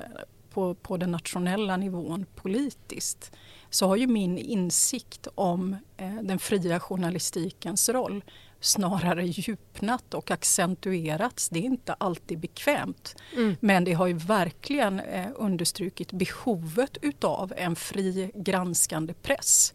på, 0.53 0.75
på 0.75 0.97
den 0.97 1.11
nationella 1.11 1.77
nivån 1.77 2.25
politiskt 2.35 3.31
så 3.69 3.87
har 3.87 3.95
ju 3.95 4.07
min 4.07 4.37
insikt 4.37 5.27
om 5.35 5.75
eh, 5.97 6.15
den 6.21 6.39
fria 6.39 6.79
journalistikens 6.79 7.89
roll 7.89 8.23
snarare 8.61 9.25
djupnat 9.25 10.13
och 10.13 10.31
accentuerats. 10.31 11.49
Det 11.49 11.59
är 11.59 11.63
inte 11.63 11.93
alltid 11.93 12.39
bekvämt. 12.39 13.15
Mm. 13.35 13.55
Men 13.59 13.83
det 13.83 13.93
har 13.93 14.07
ju 14.07 14.13
verkligen 14.13 14.99
eh, 14.99 15.27
understrukit 15.35 16.11
behovet 16.11 16.97
utav 17.01 17.53
en 17.57 17.75
fri 17.75 18.31
granskande 18.35 19.13
press. 19.13 19.73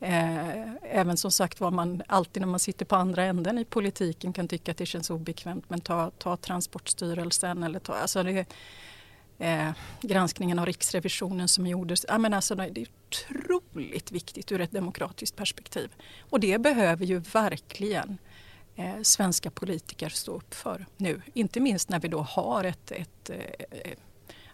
Eh, 0.00 0.72
även 0.82 1.16
som 1.16 1.30
sagt 1.30 1.60
var 1.60 1.70
man 1.70 2.02
alltid 2.06 2.40
när 2.40 2.48
man 2.48 2.60
sitter 2.60 2.84
på 2.84 2.96
andra 2.96 3.24
änden 3.24 3.58
i 3.58 3.64
politiken 3.64 4.32
kan 4.32 4.48
tycka 4.48 4.70
att 4.70 4.76
det 4.76 4.86
känns 4.86 5.10
obekvämt 5.10 5.64
men 5.68 5.80
ta, 5.80 6.10
ta 6.18 6.36
Transportstyrelsen 6.36 7.62
eller 7.62 7.78
ta, 7.78 7.92
alltså 7.92 8.22
det, 8.22 8.46
eh, 9.42 9.70
granskningen 10.00 10.58
av 10.58 10.66
Riksrevisionen 10.66 11.48
som 11.48 11.66
gjordes. 11.66 12.06
Ja, 12.08 12.18
men 12.18 12.34
alltså, 12.34 12.54
det 12.54 12.80
är 12.80 12.86
otroligt 13.08 14.12
viktigt 14.12 14.52
ur 14.52 14.60
ett 14.60 14.70
demokratiskt 14.70 15.36
perspektiv. 15.36 15.90
Och 16.30 16.40
det 16.40 16.58
behöver 16.58 17.06
ju 17.06 17.18
verkligen 17.18 18.18
eh, 18.76 19.02
svenska 19.02 19.50
politiker 19.50 20.08
stå 20.08 20.36
upp 20.36 20.54
för 20.54 20.86
nu. 20.96 21.22
Inte 21.34 21.60
minst 21.60 21.88
när 21.88 22.00
vi 22.00 22.08
då 22.08 22.20
har 22.20 22.64
ett, 22.64 22.90
ett 22.90 23.30
eh, 23.30 23.92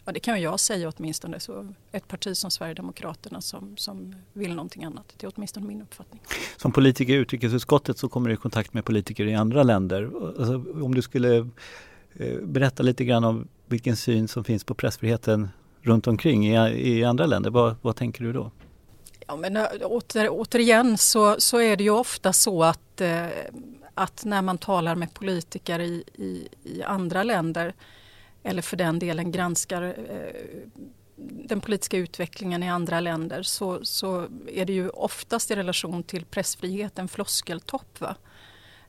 ja, 0.05 0.13
det 0.13 0.21
kan 0.21 0.41
jag 0.41 0.61
säga 0.61 0.93
åtminstone, 0.97 1.41
så 1.41 1.75
ett 1.93 2.09
parti 2.09 2.37
som 2.37 2.51
Sverigedemokraterna 2.51 3.41
som, 3.41 3.77
som 3.77 4.15
vill 4.33 4.55
någonting 4.55 4.85
annat. 4.85 5.15
Det 5.17 5.27
är 5.27 5.33
åtminstone 5.37 5.67
min 5.67 5.83
uppfattning. 5.83 6.21
Som 6.57 6.73
politiker 6.73 7.13
i 7.13 7.17
utrikesutskottet 7.17 7.99
så 7.99 8.09
kommer 8.09 8.29
du 8.29 8.35
i 8.35 8.37
kontakt 8.37 8.75
med 8.75 8.85
politiker 8.85 9.27
i 9.27 9.35
andra 9.35 9.63
länder. 9.63 10.11
Alltså, 10.39 10.55
om 10.83 10.95
du 10.95 11.03
skulle 11.03 11.49
Eh, 12.19 12.37
berätta 12.43 12.83
lite 12.83 13.05
grann 13.05 13.25
om 13.25 13.49
vilken 13.67 13.97
syn 13.97 14.29
som 14.29 14.45
finns 14.45 14.65
på 14.65 14.75
pressfriheten 14.75 15.49
runt 15.83 16.07
omkring 16.07 16.49
i, 16.49 16.57
i 16.89 17.05
andra 17.05 17.27
länder. 17.27 17.51
Vad, 17.51 17.77
vad 17.83 17.97
tänker 17.97 18.25
du 18.25 18.33
då? 18.33 18.51
Ja, 19.27 19.37
men 19.37 19.57
eh, 19.57 19.65
åter, 19.83 20.29
återigen 20.31 20.99
så, 20.99 21.41
så 21.41 21.61
är 21.61 21.77
det 21.77 21.85
ju 21.85 21.91
ofta 21.91 22.33
så 22.33 22.65
att, 22.65 23.01
eh, 23.01 23.27
att 23.95 24.25
när 24.25 24.43
man 24.43 24.59
talar 24.59 24.95
med 24.95 25.15
politiker 25.15 25.81
i, 25.81 26.05
i, 26.15 26.49
i, 26.65 26.83
andra 26.83 27.23
länder 27.23 27.75
eller 28.43 28.63
för 28.63 28.77
den 28.77 28.99
delen 28.99 29.33
granskar 29.33 29.83
eh, 29.83 30.69
den 31.45 31.61
politiska 31.61 31.97
utvecklingen 31.97 32.63
i 32.63 32.71
andra 32.71 33.01
länder 33.01 33.43
så, 33.43 33.85
så 33.85 34.29
är 34.49 34.65
det 34.65 34.73
ju 34.73 34.89
oftast 34.89 35.51
i 35.51 35.57
relation 35.57 36.03
till 36.03 36.25
pressfriheten 36.25 37.09
floskeltopp. 37.09 38.01
Va? 38.01 38.17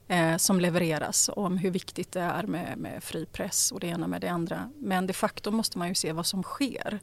Eh, 0.10 0.38
som 0.38 0.60
levereras 0.60 1.30
om 1.36 1.58
hur 1.58 1.72
viktigt 1.72 2.12
det 2.12 2.22
är 2.22 2.44
med, 2.44 2.78
med 2.78 3.04
fri 3.04 3.25
press 3.25 3.72
och 3.72 3.80
det 3.80 3.88
ena 3.88 4.08
med 4.08 4.22
det 4.22 4.28
andra. 4.28 4.70
Men 4.80 5.08
de 5.08 5.13
facto 5.13 5.51
måste 5.51 5.78
man 5.78 5.88
ju 5.88 5.96
se 5.96 6.12
vad 6.12 6.25
som 6.25 6.44
sker. 6.44 7.00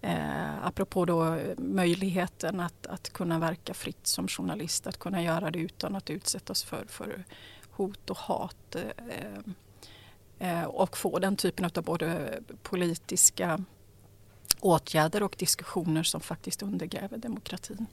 Eh, 0.00 0.66
apropå 0.66 1.04
då 1.04 1.38
möjligheten 1.58 2.60
att, 2.60 2.86
att 2.86 3.12
kunna 3.12 3.38
verka 3.38 3.74
fritt 3.74 4.06
som 4.06 4.28
journalist, 4.28 4.86
att 4.86 4.98
kunna 4.98 5.22
göra 5.22 5.50
det 5.50 5.58
utan 5.58 5.96
att 5.96 6.10
utsättas 6.10 6.62
för, 6.62 6.84
för 6.88 7.24
hot 7.70 8.10
och 8.10 8.18
hat. 8.18 8.76
Eh, 8.76 10.48
eh 10.48 10.64
och 10.64 10.96
få 10.96 11.18
den 11.18 11.36
typen 11.36 11.64
av 11.64 11.82
både 11.82 12.38
politiska 12.62 13.64
åtgärder 14.60 15.22
och 15.22 15.34
diskussioner 15.38 16.02
som 16.02 16.20
faktiskt 16.20 16.62
undergräver 16.62 17.18
demokratin. 17.18 17.86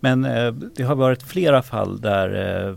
Men 0.00 0.24
eh, 0.24 0.52
det 0.52 0.82
har 0.82 0.94
varit 0.94 1.22
flera 1.22 1.62
fall 1.62 2.00
där 2.00 2.68
eh, 2.68 2.76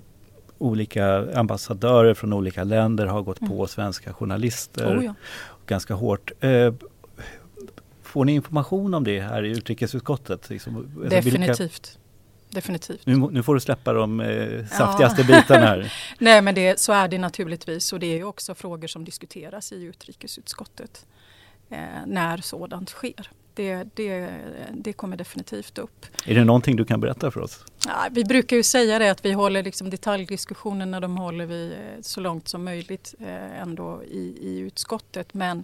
olika 0.57 1.37
ambassadörer 1.39 2.13
från 2.13 2.33
olika 2.33 2.63
länder 2.63 3.05
har 3.05 3.21
gått 3.21 3.41
mm. 3.41 3.51
på 3.51 3.67
svenska 3.67 4.13
journalister 4.13 4.99
oh 4.99 5.05
ja. 5.05 5.13
ganska 5.65 5.93
hårt. 5.93 6.31
Eh, 6.39 6.73
får 8.03 8.25
ni 8.25 8.33
information 8.33 8.93
om 8.93 9.03
det 9.03 9.19
här 9.19 9.43
i 9.43 9.49
utrikesutskottet? 9.49 10.49
Liksom, 10.49 10.77
alltså 10.77 11.09
Definitivt. 11.09 11.59
Vilka... 11.59 11.99
Definitivt. 12.49 13.05
Nu, 13.05 13.15
nu, 13.15 13.43
får 13.43 13.53
du 13.53 13.59
släppa 13.59 13.93
de 13.93 14.19
eh, 14.19 14.65
saftigaste 14.65 15.21
ja. 15.21 15.27
bitarna 15.27 15.65
här. 15.65 15.93
Nej 16.19 16.41
men 16.41 16.55
det, 16.55 16.79
så 16.79 16.93
är 16.93 17.07
det 17.07 17.17
naturligtvis 17.17 17.93
och 17.93 17.99
det 17.99 18.19
är 18.19 18.23
också 18.23 18.55
frågor 18.55 18.87
som 18.87 19.05
diskuteras 19.05 19.71
i 19.71 19.83
utrikesutskottet 19.83 21.05
eh, 21.69 21.77
när 22.05 22.37
sådant 22.37 22.89
sker 22.89 23.31
det, 23.55 23.87
det, 23.93 24.29
det 24.73 24.93
kommer 24.93 25.17
definitivt 25.17 25.77
upp. 25.77 26.05
Är 26.25 26.35
det 26.35 26.43
någonting 26.43 26.75
du 26.75 26.85
kan 26.85 26.99
berätta 26.99 27.31
för 27.31 27.39
oss? 27.39 27.65
Ja, 27.85 28.07
vi 28.11 28.25
brukar 28.25 28.55
ju 28.57 28.63
säga 28.63 28.99
det 28.99 29.11
att 29.11 29.25
vi 29.25 29.31
håller 29.31 29.63
liksom 29.63 29.89
detaljdiskussionerna 29.89 30.99
de 30.99 31.17
håller 31.17 31.45
vi 31.45 31.71
eh, 31.73 32.01
så 32.01 32.21
långt 32.21 32.47
som 32.47 32.63
möjligt 32.63 33.15
eh, 33.19 33.61
ändå 33.61 34.01
i, 34.03 34.37
i 34.41 34.57
utskottet. 34.59 35.33
Men, 35.33 35.63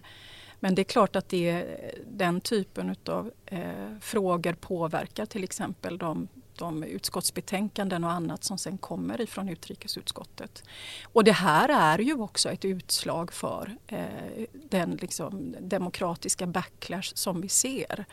men 0.60 0.76
det 0.76 0.82
är 0.82 0.84
klart 0.84 1.16
att 1.16 1.30
det, 1.30 1.66
den 2.12 2.42
typen 2.42 2.96
av 3.06 3.32
eh, 3.46 3.62
frågor 4.02 4.54
påverkar 4.54 5.26
till 5.26 5.44
exempel 5.44 5.98
de 5.98 6.28
de 6.58 6.84
utskottsbetänkanden 6.84 8.04
och 8.04 8.12
annat 8.12 8.44
som 8.44 8.58
sen 8.58 8.78
kommer 8.78 9.22
ifrån 9.22 9.50
utrikesutskottet. 9.50 10.64
Och 11.04 11.24
det 11.24 11.32
här 11.32 11.70
är 11.70 12.00
ju 12.00 12.14
också 12.14 12.50
ett 12.50 12.66
utslag 12.66 13.34
för 13.34 13.78
eh, 13.88 14.46
den 14.70 14.92
liksom, 15.02 15.56
demokratiska 15.60 16.48
backlash 16.48 17.12
som 17.14 17.42
vi 17.42 17.50
ser. 17.50 18.06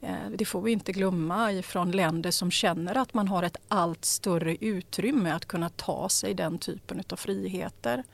Eh, 0.00 0.30
det 0.36 0.44
får 0.44 0.62
vi 0.62 0.72
inte 0.72 0.92
glömma 0.92 1.52
ifrån 1.52 1.90
länder 1.90 2.30
som 2.30 2.50
känner 2.50 2.96
att 2.96 3.14
man 3.14 3.28
har 3.28 3.42
ett 3.42 3.56
allt 3.68 4.04
större 4.04 4.56
utrymme 4.60 5.30
att 5.30 5.46
kunna 5.46 5.68
ta 5.68 6.08
sig 6.08 6.34
den 6.34 6.58
typen 6.58 7.02
av 7.10 7.16
friheter. 7.16 8.04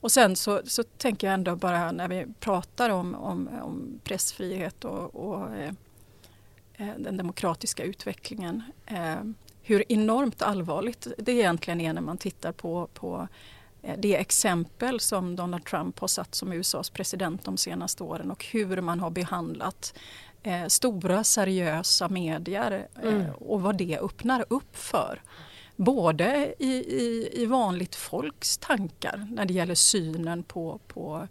Och 0.00 0.12
sen 0.12 0.36
så, 0.36 0.60
så 0.64 0.82
tänker 0.82 1.26
jag 1.26 1.34
ändå 1.34 1.56
bara 1.56 1.92
när 1.92 2.08
vi 2.08 2.26
pratar 2.40 2.90
om, 2.90 3.14
om, 3.14 3.48
om 3.62 4.00
pressfrihet 4.04 4.84
och, 4.84 5.14
och 5.14 5.56
eh, 5.56 5.72
den 6.78 7.16
demokratiska 7.16 7.84
utvecklingen. 7.84 8.62
Eh, 8.86 9.22
hur 9.62 9.92
enormt 9.92 10.42
allvarligt 10.42 11.06
det 11.18 11.32
egentligen 11.32 11.80
är 11.80 11.92
när 11.92 12.00
man 12.00 12.18
tittar 12.18 12.52
på, 12.52 12.88
på 12.94 13.28
eh, 13.82 13.98
det 13.98 14.16
exempel 14.16 15.00
som 15.00 15.36
Donald 15.36 15.64
Trump 15.64 15.98
har 15.98 16.08
satt 16.08 16.34
som 16.34 16.52
USAs 16.52 16.90
president 16.90 17.44
de 17.44 17.56
senaste 17.56 18.02
åren 18.02 18.30
och 18.30 18.44
hur 18.44 18.80
man 18.80 19.00
har 19.00 19.10
behandlat 19.10 19.94
eh, 20.42 20.66
stora 20.66 21.24
seriösa 21.24 22.08
medier 22.08 22.88
eh, 23.02 23.14
mm. 23.14 23.30
och 23.34 23.62
vad 23.62 23.76
det 23.76 23.98
öppnar 23.98 24.44
upp 24.48 24.76
för. 24.76 25.22
Både 25.76 26.54
i, 26.58 26.72
i, 26.72 27.30
i 27.32 27.46
vanligt 27.46 27.94
folks 27.94 28.58
tankar 28.58 29.26
när 29.30 29.44
det 29.44 29.54
gäller 29.54 29.74
synen 29.74 30.42
på, 30.42 30.80
på 30.86 31.16
Eh, 31.22 31.28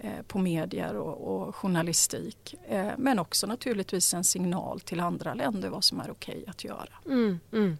Eh, 0.00 0.22
på 0.22 0.38
medier 0.38 0.96
och, 0.96 1.46
och 1.46 1.56
journalistik. 1.56 2.54
Eh, 2.68 2.88
men 2.98 3.18
också 3.18 3.46
naturligtvis 3.46 4.14
en 4.14 4.24
signal 4.24 4.80
till 4.80 5.00
andra 5.00 5.34
länder 5.34 5.68
vad 5.68 5.84
som 5.84 6.00
är 6.00 6.10
okej 6.10 6.44
att 6.46 6.64
göra. 6.64 6.92
Mm, 7.06 7.40
mm. 7.52 7.78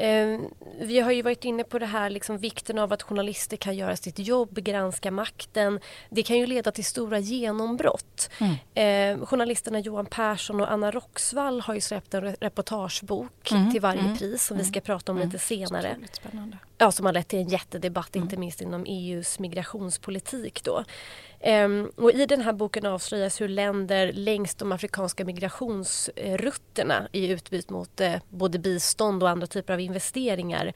Eh, 0.00 0.40
vi 0.80 1.00
har 1.00 1.12
ju 1.12 1.22
varit 1.22 1.44
inne 1.44 1.64
på 1.64 1.78
det 1.78 1.86
här 1.86 2.10
liksom, 2.10 2.38
vikten 2.38 2.78
av 2.78 2.92
att 2.92 3.02
journalister 3.02 3.56
kan 3.56 3.76
göra 3.76 3.96
sitt 3.96 4.18
jobb, 4.18 4.58
granska 4.58 5.10
makten. 5.10 5.80
Det 6.10 6.22
kan 6.22 6.38
ju 6.38 6.46
leda 6.46 6.72
till 6.72 6.84
stora 6.84 7.18
genombrott. 7.18 8.30
Mm. 8.38 9.20
Eh, 9.20 9.26
journalisterna 9.26 9.80
Johan 9.80 10.06
Persson 10.06 10.60
och 10.60 10.72
Anna 10.72 10.90
Roxvall 10.90 11.60
har 11.60 11.74
ju 11.74 11.80
släppt 11.80 12.14
en 12.14 12.34
reportagebok 12.34 13.52
mm. 13.52 13.72
till 13.72 13.80
varje 13.80 14.00
mm. 14.00 14.16
pris 14.16 14.46
som 14.46 14.58
vi 14.58 14.64
ska 14.64 14.80
prata 14.80 15.12
om 15.12 15.18
lite 15.18 15.28
mm. 15.28 15.38
senare. 15.38 15.96
Ja, 16.78 16.92
som 16.92 17.06
har 17.06 17.12
lett 17.12 17.28
till 17.28 17.38
en 17.38 17.48
jättedebatt 17.48 18.16
inte 18.16 18.36
minst 18.36 18.60
inom 18.60 18.84
EUs 18.88 19.38
migrationspolitik. 19.38 20.64
Då. 20.64 20.84
Um, 21.44 21.92
och 21.96 22.12
I 22.12 22.26
den 22.26 22.40
här 22.40 22.52
boken 22.52 22.86
avslöjas 22.86 23.40
hur 23.40 23.48
länder 23.48 24.12
längs 24.12 24.54
de 24.54 24.72
afrikanska 24.72 25.24
migrationsrutterna 25.24 27.08
i 27.12 27.28
utbyte 27.28 27.72
mot 27.72 28.00
uh, 28.00 28.16
både 28.28 28.58
bistånd 28.58 29.22
och 29.22 29.28
andra 29.28 29.46
typer 29.46 29.72
av 29.72 29.80
investeringar 29.80 30.72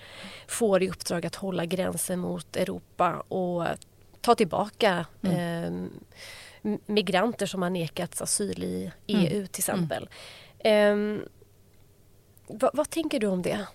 får 0.47 0.83
i 0.83 0.90
uppdrag 0.90 1.26
att 1.26 1.35
hålla 1.35 1.64
gränsen 1.66 2.18
mot 2.18 2.56
Europa 2.56 3.25
och 3.28 3.64
ta 4.21 4.35
tillbaka 4.35 5.06
mm. 5.23 5.90
um, 6.62 6.78
migranter 6.87 7.47
som 7.47 7.62
har 7.62 7.71
nekats 7.71 8.23
asyl 8.23 8.62
i 8.64 8.90
EU 9.06 9.37
mm. 9.37 9.47
till 9.47 9.61
exempel. 9.61 10.09
Mm. 10.59 11.18
Um, 11.18 11.28
Va, 12.47 12.71
vad 12.75 12.90
tänker 12.90 13.21
du 13.21 13.26
om 13.26 13.42
det? 13.42 13.66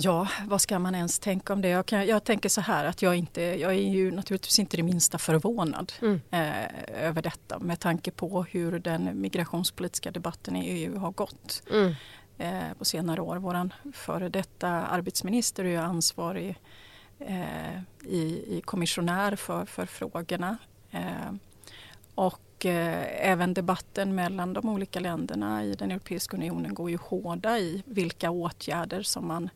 Ja, 0.00 0.28
vad 0.46 0.60
ska 0.60 0.78
man 0.78 0.94
ens 0.94 1.18
tänka 1.18 1.52
om 1.52 1.62
det? 1.62 1.68
Jag, 1.68 1.86
kan, 1.86 2.06
jag 2.06 2.24
tänker 2.24 2.48
så 2.48 2.60
här 2.60 2.84
att 2.84 3.02
jag, 3.02 3.16
inte, 3.16 3.42
jag 3.42 3.72
är 3.72 3.88
ju 3.88 4.10
naturligtvis 4.10 4.58
inte 4.58 4.76
det 4.76 4.82
minsta 4.82 5.18
förvånad 5.18 5.92
mm. 6.02 6.20
eh, 6.30 7.06
över 7.06 7.22
detta 7.22 7.58
med 7.58 7.80
tanke 7.80 8.10
på 8.10 8.42
hur 8.42 8.78
den 8.78 9.20
migrationspolitiska 9.20 10.10
debatten 10.10 10.56
i 10.56 10.68
EU 10.68 10.98
har 10.98 11.10
gått 11.10 11.62
mm. 11.70 11.94
eh, 12.38 12.74
på 12.78 12.84
senare 12.84 13.20
år. 13.20 13.36
Vår 13.36 13.70
före 13.92 14.28
detta 14.28 14.68
arbetsminister 14.68 15.64
är 15.64 15.68
ju 15.68 15.76
ansvarig 15.76 16.58
eh, 17.18 17.78
i, 18.04 18.44
i 18.56 18.62
kommissionär 18.64 19.36
för, 19.36 19.64
för 19.64 19.86
frågorna. 19.86 20.56
Eh, 20.90 21.32
och 22.14 22.66
eh, 22.66 23.30
även 23.30 23.54
debatten 23.54 24.14
mellan 24.14 24.52
de 24.52 24.68
olika 24.68 25.00
länderna 25.00 25.64
i 25.64 25.74
den 25.74 25.90
Europeiska 25.90 26.36
unionen 26.36 26.74
går 26.74 26.90
ju 26.90 26.96
hårda 26.96 27.58
i 27.58 27.82
vilka 27.86 28.30
åtgärder 28.30 29.02
som 29.02 29.26
man 29.26 29.50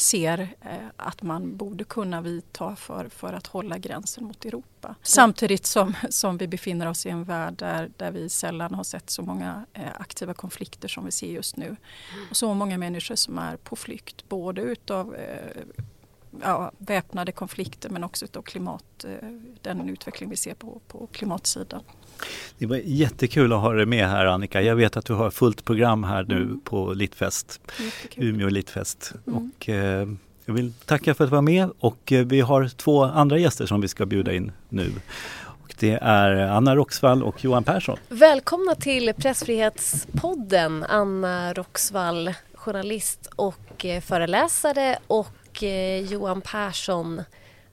ser 0.00 0.48
eh, 0.60 0.78
att 0.96 1.22
man 1.22 1.56
borde 1.56 1.84
kunna 1.84 2.20
vidta 2.20 2.76
för, 2.76 3.08
för 3.08 3.32
att 3.32 3.46
hålla 3.46 3.78
gränsen 3.78 4.24
mot 4.24 4.44
Europa. 4.44 4.94
Samtidigt 5.02 5.66
som, 5.66 5.94
som 6.10 6.38
vi 6.38 6.48
befinner 6.48 6.88
oss 6.88 7.06
i 7.06 7.08
en 7.08 7.24
värld 7.24 7.54
där, 7.54 7.90
där 7.96 8.10
vi 8.10 8.28
sällan 8.28 8.74
har 8.74 8.84
sett 8.84 9.10
så 9.10 9.22
många 9.22 9.66
eh, 9.72 9.82
aktiva 9.98 10.34
konflikter 10.34 10.88
som 10.88 11.04
vi 11.04 11.10
ser 11.10 11.26
just 11.26 11.56
nu. 11.56 11.76
Och 12.30 12.36
så 12.36 12.54
många 12.54 12.78
människor 12.78 13.14
som 13.14 13.38
är 13.38 13.56
på 13.56 13.76
flykt, 13.76 14.28
både 14.28 14.60
utav 14.60 15.14
eh, 15.14 15.62
ja, 16.42 16.72
väpnade 16.78 17.32
konflikter 17.32 17.90
men 17.90 18.04
också 18.04 18.24
utav 18.24 18.42
klimat, 18.42 19.04
eh, 19.04 19.28
den 19.62 19.88
utveckling 19.88 20.30
vi 20.30 20.36
ser 20.36 20.54
på, 20.54 20.80
på 20.88 21.08
klimatsidan. 21.12 21.82
Det 22.58 22.66
var 22.66 22.76
jättekul 22.76 23.52
att 23.52 23.60
ha 23.60 23.72
dig 23.72 23.86
med 23.86 24.08
här 24.08 24.26
Annika. 24.26 24.62
Jag 24.62 24.76
vet 24.76 24.96
att 24.96 25.04
du 25.04 25.14
har 25.14 25.30
fullt 25.30 25.64
program 25.64 26.04
här 26.04 26.24
nu 26.28 26.36
mm. 26.36 26.60
på 26.60 26.92
Littfest, 26.92 27.60
Umeå 28.16 28.48
Littfest. 28.48 29.12
Mm. 29.26 29.38
Och, 29.56 29.68
eh, 29.68 30.08
jag 30.44 30.54
vill 30.54 30.72
tacka 30.72 31.14
för 31.14 31.24
att 31.24 31.30
du 31.30 31.34
var 31.34 31.42
med 31.42 31.70
och 31.78 32.12
eh, 32.12 32.26
vi 32.26 32.40
har 32.40 32.68
två 32.68 33.04
andra 33.04 33.38
gäster 33.38 33.66
som 33.66 33.80
vi 33.80 33.88
ska 33.88 34.06
bjuda 34.06 34.32
in 34.32 34.52
nu. 34.68 34.92
Och 35.62 35.74
det 35.78 35.98
är 36.02 36.30
Anna 36.36 36.76
Roxvall 36.76 37.22
och 37.22 37.44
Johan 37.44 37.64
Persson. 37.64 37.98
Välkomna 38.08 38.74
till 38.74 39.12
Pressfrihetspodden 39.16 40.84
Anna 40.88 41.52
Roxvall, 41.52 42.34
journalist 42.54 43.28
och 43.36 43.84
eh, 43.84 44.00
föreläsare 44.00 44.98
och 45.06 45.39
eh, 45.62 46.00
Johan 46.00 46.40
Persson, 46.40 47.22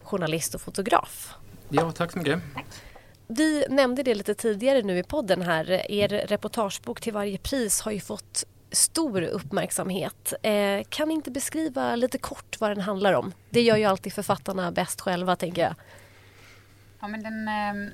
journalist 0.04 0.56
och 0.56 0.62
fotograf. 0.62 1.36
Ja, 1.70 1.92
tack 1.92 2.12
så 2.12 2.18
mycket. 2.18 2.42
Tack. 2.54 2.66
Vi 3.28 3.66
nämnde 3.70 4.04
det 4.04 4.16
lite 4.16 4.34
tidigare 4.34 4.82
nu 4.82 4.98
i 4.98 5.04
podden 5.04 5.42
här. 5.42 5.92
Er 5.92 6.10
reportagebok 6.10 7.02
Till 7.02 7.14
varje 7.14 7.38
pris 7.38 7.82
har 7.82 7.92
ju 7.92 8.00
fått 8.00 8.46
stor 8.72 9.22
uppmärksamhet. 9.22 10.34
Eh, 10.44 10.84
kan 10.90 11.08
ni 11.08 11.14
inte 11.14 11.32
beskriva 11.32 11.96
lite 11.96 12.18
kort 12.18 12.60
vad 12.60 12.72
den 12.72 12.82
handlar 12.82 13.14
om? 13.14 13.34
Det 13.50 13.62
gör 13.62 13.78
ju 13.78 13.84
alltid 13.86 14.14
författarna 14.14 14.72
bäst 14.72 15.02
själva 15.02 15.36
tänker 15.36 15.62
jag. 15.62 15.76
Ja 17.00 17.08
men 17.08 17.24
den 17.24 17.48
eh, 17.48 17.92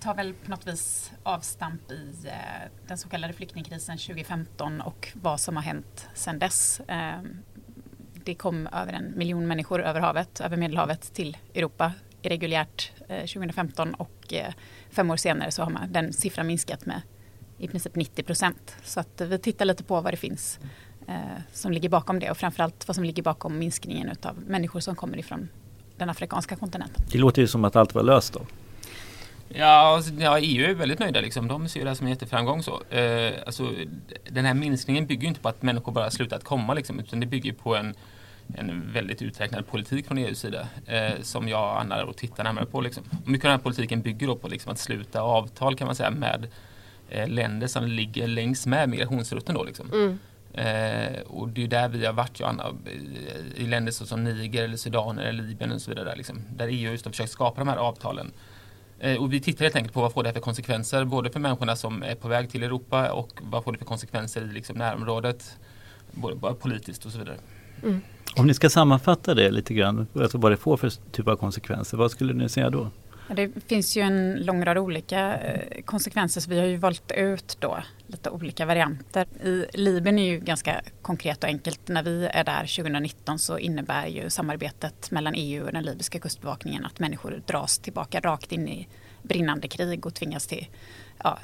tar 0.00 0.14
väl 0.14 0.34
på 0.34 0.50
något 0.50 0.66
vis 0.66 1.12
avstamp 1.22 1.90
i 1.90 2.12
eh, 2.26 2.32
den 2.88 2.98
så 2.98 3.08
kallade 3.08 3.32
flyktingkrisen 3.32 3.98
2015 3.98 4.80
och 4.80 5.12
vad 5.14 5.40
som 5.40 5.56
har 5.56 5.62
hänt 5.62 6.08
sedan 6.14 6.38
dess. 6.38 6.80
Det 8.24 8.34
kom 8.34 8.66
över 8.66 8.92
en 8.92 9.18
miljon 9.18 9.46
människor 9.46 9.82
över 9.82 10.00
havet, 10.00 10.40
över 10.40 10.56
Medelhavet 10.56 11.14
till 11.14 11.36
Europa 11.54 11.92
irreguljärt 12.22 12.92
2015 13.08 13.88
eh, 13.88 13.94
och 14.00 14.32
eh, 14.32 14.52
fem 14.90 15.10
år 15.10 15.16
senare 15.16 15.50
så 15.50 15.62
har 15.62 15.70
man 15.70 15.92
den 15.92 16.12
siffran 16.12 16.46
minskat 16.46 16.86
med 16.86 17.02
i 17.58 17.68
princip 17.68 17.94
90 17.94 18.22
procent. 18.22 18.76
Så 18.84 19.00
att 19.00 19.20
vi 19.20 19.38
tittar 19.38 19.64
lite 19.64 19.84
på 19.84 20.00
vad 20.00 20.12
det 20.12 20.16
finns 20.16 20.58
eh, 21.08 21.14
som 21.52 21.72
ligger 21.72 21.88
bakom 21.88 22.18
det 22.20 22.30
och 22.30 22.36
framförallt 22.36 22.88
vad 22.88 22.94
som 22.94 23.04
ligger 23.04 23.22
bakom 23.22 23.58
minskningen 23.58 24.16
av 24.22 24.38
människor 24.46 24.80
som 24.80 24.96
kommer 24.96 25.18
ifrån 25.18 25.48
den 25.96 26.10
afrikanska 26.10 26.56
kontinenten. 26.56 27.04
Det 27.12 27.18
låter 27.18 27.42
ju 27.42 27.48
som 27.48 27.64
att 27.64 27.76
allt 27.76 27.94
var 27.94 28.02
löst 28.02 28.32
då. 28.32 28.40
Ja, 29.48 29.66
alltså, 29.66 30.12
ja, 30.12 30.38
EU 30.38 30.70
är 30.70 30.74
väldigt 30.74 30.98
nöjda. 30.98 31.20
Liksom. 31.20 31.48
De 31.48 31.68
ser 31.68 31.80
det 31.80 31.90
här 31.90 31.94
som 31.94 32.06
en 32.06 32.12
jätteframgång. 32.12 32.62
Så. 32.62 32.82
Eh, 32.94 33.32
alltså, 33.46 33.70
den 34.30 34.44
här 34.44 34.54
minskningen 34.54 35.06
bygger 35.06 35.28
inte 35.28 35.40
på 35.40 35.48
att 35.48 35.62
människor 35.62 35.92
bara 35.92 36.10
slutat 36.10 36.44
komma, 36.44 36.74
liksom, 36.74 37.00
utan 37.00 37.20
det 37.20 37.26
bygger 37.26 37.52
på 37.52 37.76
en 37.76 37.94
en 38.58 38.92
väldigt 38.92 39.22
uträknad 39.22 39.66
politik 39.66 40.06
från 40.06 40.18
EUs 40.18 40.38
sida 40.38 40.68
eh, 40.86 41.22
som 41.22 41.48
jag 41.48 41.62
och 41.62 41.80
Anna 41.80 42.04
och 42.04 42.16
tittar 42.16 42.44
närmare 42.44 42.66
på. 42.66 42.80
Liksom. 42.80 43.04
Och 43.22 43.28
mycket 43.28 43.44
av 43.44 43.48
den 43.48 43.58
här 43.58 43.62
politiken 43.62 44.02
bygger 44.02 44.26
då 44.26 44.36
på 44.36 44.48
liksom, 44.48 44.72
att 44.72 44.78
sluta 44.78 45.20
avtal 45.20 45.76
kan 45.76 45.86
man 45.86 45.96
säga 45.96 46.10
med 46.10 46.46
eh, 47.08 47.28
länder 47.28 47.66
som 47.66 47.86
ligger 47.86 48.26
längs 48.26 48.66
med 48.66 48.88
migrationsrutten. 48.88 49.54
Då, 49.54 49.64
liksom. 49.64 49.92
Mm. 49.92 50.18
Eh, 50.54 51.20
och 51.20 51.48
det 51.48 51.62
är 51.62 51.68
där 51.68 51.88
vi 51.88 52.06
har 52.06 52.12
varit, 52.12 52.40
jag 52.40 52.48
Anna, 52.48 52.66
i 53.56 53.66
länder 53.66 53.92
som 53.92 54.24
Niger, 54.24 54.64
eller 54.64 54.76
Sudan 54.76 55.18
eller 55.18 55.42
Libyen 55.42 55.72
och 55.72 55.82
så 55.82 55.90
vidare. 55.90 56.08
Där, 56.08 56.16
liksom, 56.16 56.42
där 56.56 56.68
EU 56.68 56.90
just 56.90 57.04
har 57.04 57.12
försökt 57.12 57.32
skapa 57.32 57.60
de 57.60 57.68
här 57.68 57.76
avtalen. 57.76 58.32
Eh, 58.98 59.22
och 59.22 59.32
vi 59.32 59.40
tittar 59.40 59.64
helt 59.64 59.76
enkelt 59.76 59.94
på 59.94 60.00
vad 60.00 60.12
får 60.12 60.22
det 60.22 60.32
för 60.32 60.40
konsekvenser 60.40 61.04
både 61.04 61.30
för 61.30 61.40
människorna 61.40 61.76
som 61.76 62.02
är 62.02 62.14
på 62.14 62.28
väg 62.28 62.50
till 62.50 62.62
Europa 62.62 63.12
och 63.12 63.40
vad 63.42 63.64
får 63.64 63.72
det 63.72 63.78
för 63.78 63.84
konsekvenser 63.84 64.40
i 64.42 64.52
liksom, 64.52 64.78
närområdet, 64.78 65.58
både 66.12 66.54
politiskt 66.54 67.06
och 67.06 67.12
så 67.12 67.18
vidare. 67.18 67.36
Mm. 67.82 68.00
Om 68.36 68.46
ni 68.46 68.54
ska 68.54 68.70
sammanfatta 68.70 69.34
det 69.34 69.50
lite 69.50 69.74
grann, 69.74 70.06
alltså 70.14 70.38
vad 70.38 70.52
det 70.52 70.56
får 70.56 70.76
för 70.76 70.90
typ 71.12 71.28
av 71.28 71.36
konsekvenser, 71.36 71.96
vad 71.96 72.10
skulle 72.10 72.32
ni 72.32 72.48
säga 72.48 72.70
då? 72.70 72.90
Det 73.28 73.50
finns 73.66 73.96
ju 73.96 74.02
en 74.02 74.34
lång 74.34 74.64
rad 74.64 74.78
olika 74.78 75.36
eh, 75.36 75.82
konsekvenser 75.82 76.40
så 76.40 76.50
vi 76.50 76.58
har 76.58 76.66
ju 76.66 76.76
valt 76.76 77.12
ut 77.16 77.56
då 77.60 77.78
lite 78.06 78.30
olika 78.30 78.66
varianter. 78.66 79.26
I 79.44 79.66
Libyen 79.72 80.18
är 80.18 80.24
ju 80.24 80.38
ganska 80.38 80.80
konkret 81.02 81.44
och 81.44 81.48
enkelt. 81.48 81.88
När 81.88 82.02
vi 82.02 82.26
är 82.32 82.44
där 82.44 82.76
2019 82.76 83.38
så 83.38 83.58
innebär 83.58 84.06
ju 84.06 84.30
samarbetet 84.30 85.10
mellan 85.10 85.34
EU 85.36 85.64
och 85.64 85.72
den 85.72 85.84
libyska 85.84 86.18
kustbevakningen 86.18 86.84
att 86.84 86.98
människor 86.98 87.42
dras 87.46 87.78
tillbaka 87.78 88.20
rakt 88.20 88.52
in 88.52 88.68
i 88.68 88.88
brinnande 89.22 89.68
krig 89.68 90.06
och 90.06 90.14
tvingas 90.14 90.46
till 90.46 90.66
ja, 91.24 91.38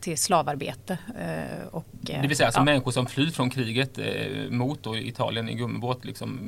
till 0.00 0.18
slavarbete. 0.18 0.98
Eh, 1.18 1.66
och, 1.66 1.84
det 1.92 2.26
vill 2.26 2.36
säga 2.36 2.46
alltså 2.46 2.60
ja. 2.60 2.64
människor 2.64 2.90
som 2.90 3.06
flyr 3.06 3.30
från 3.30 3.50
kriget 3.50 3.98
eh, 3.98 4.50
mot 4.50 4.86
Italien 4.86 5.48
i 5.48 5.54
gummibåt 5.54 6.04
liksom, 6.04 6.40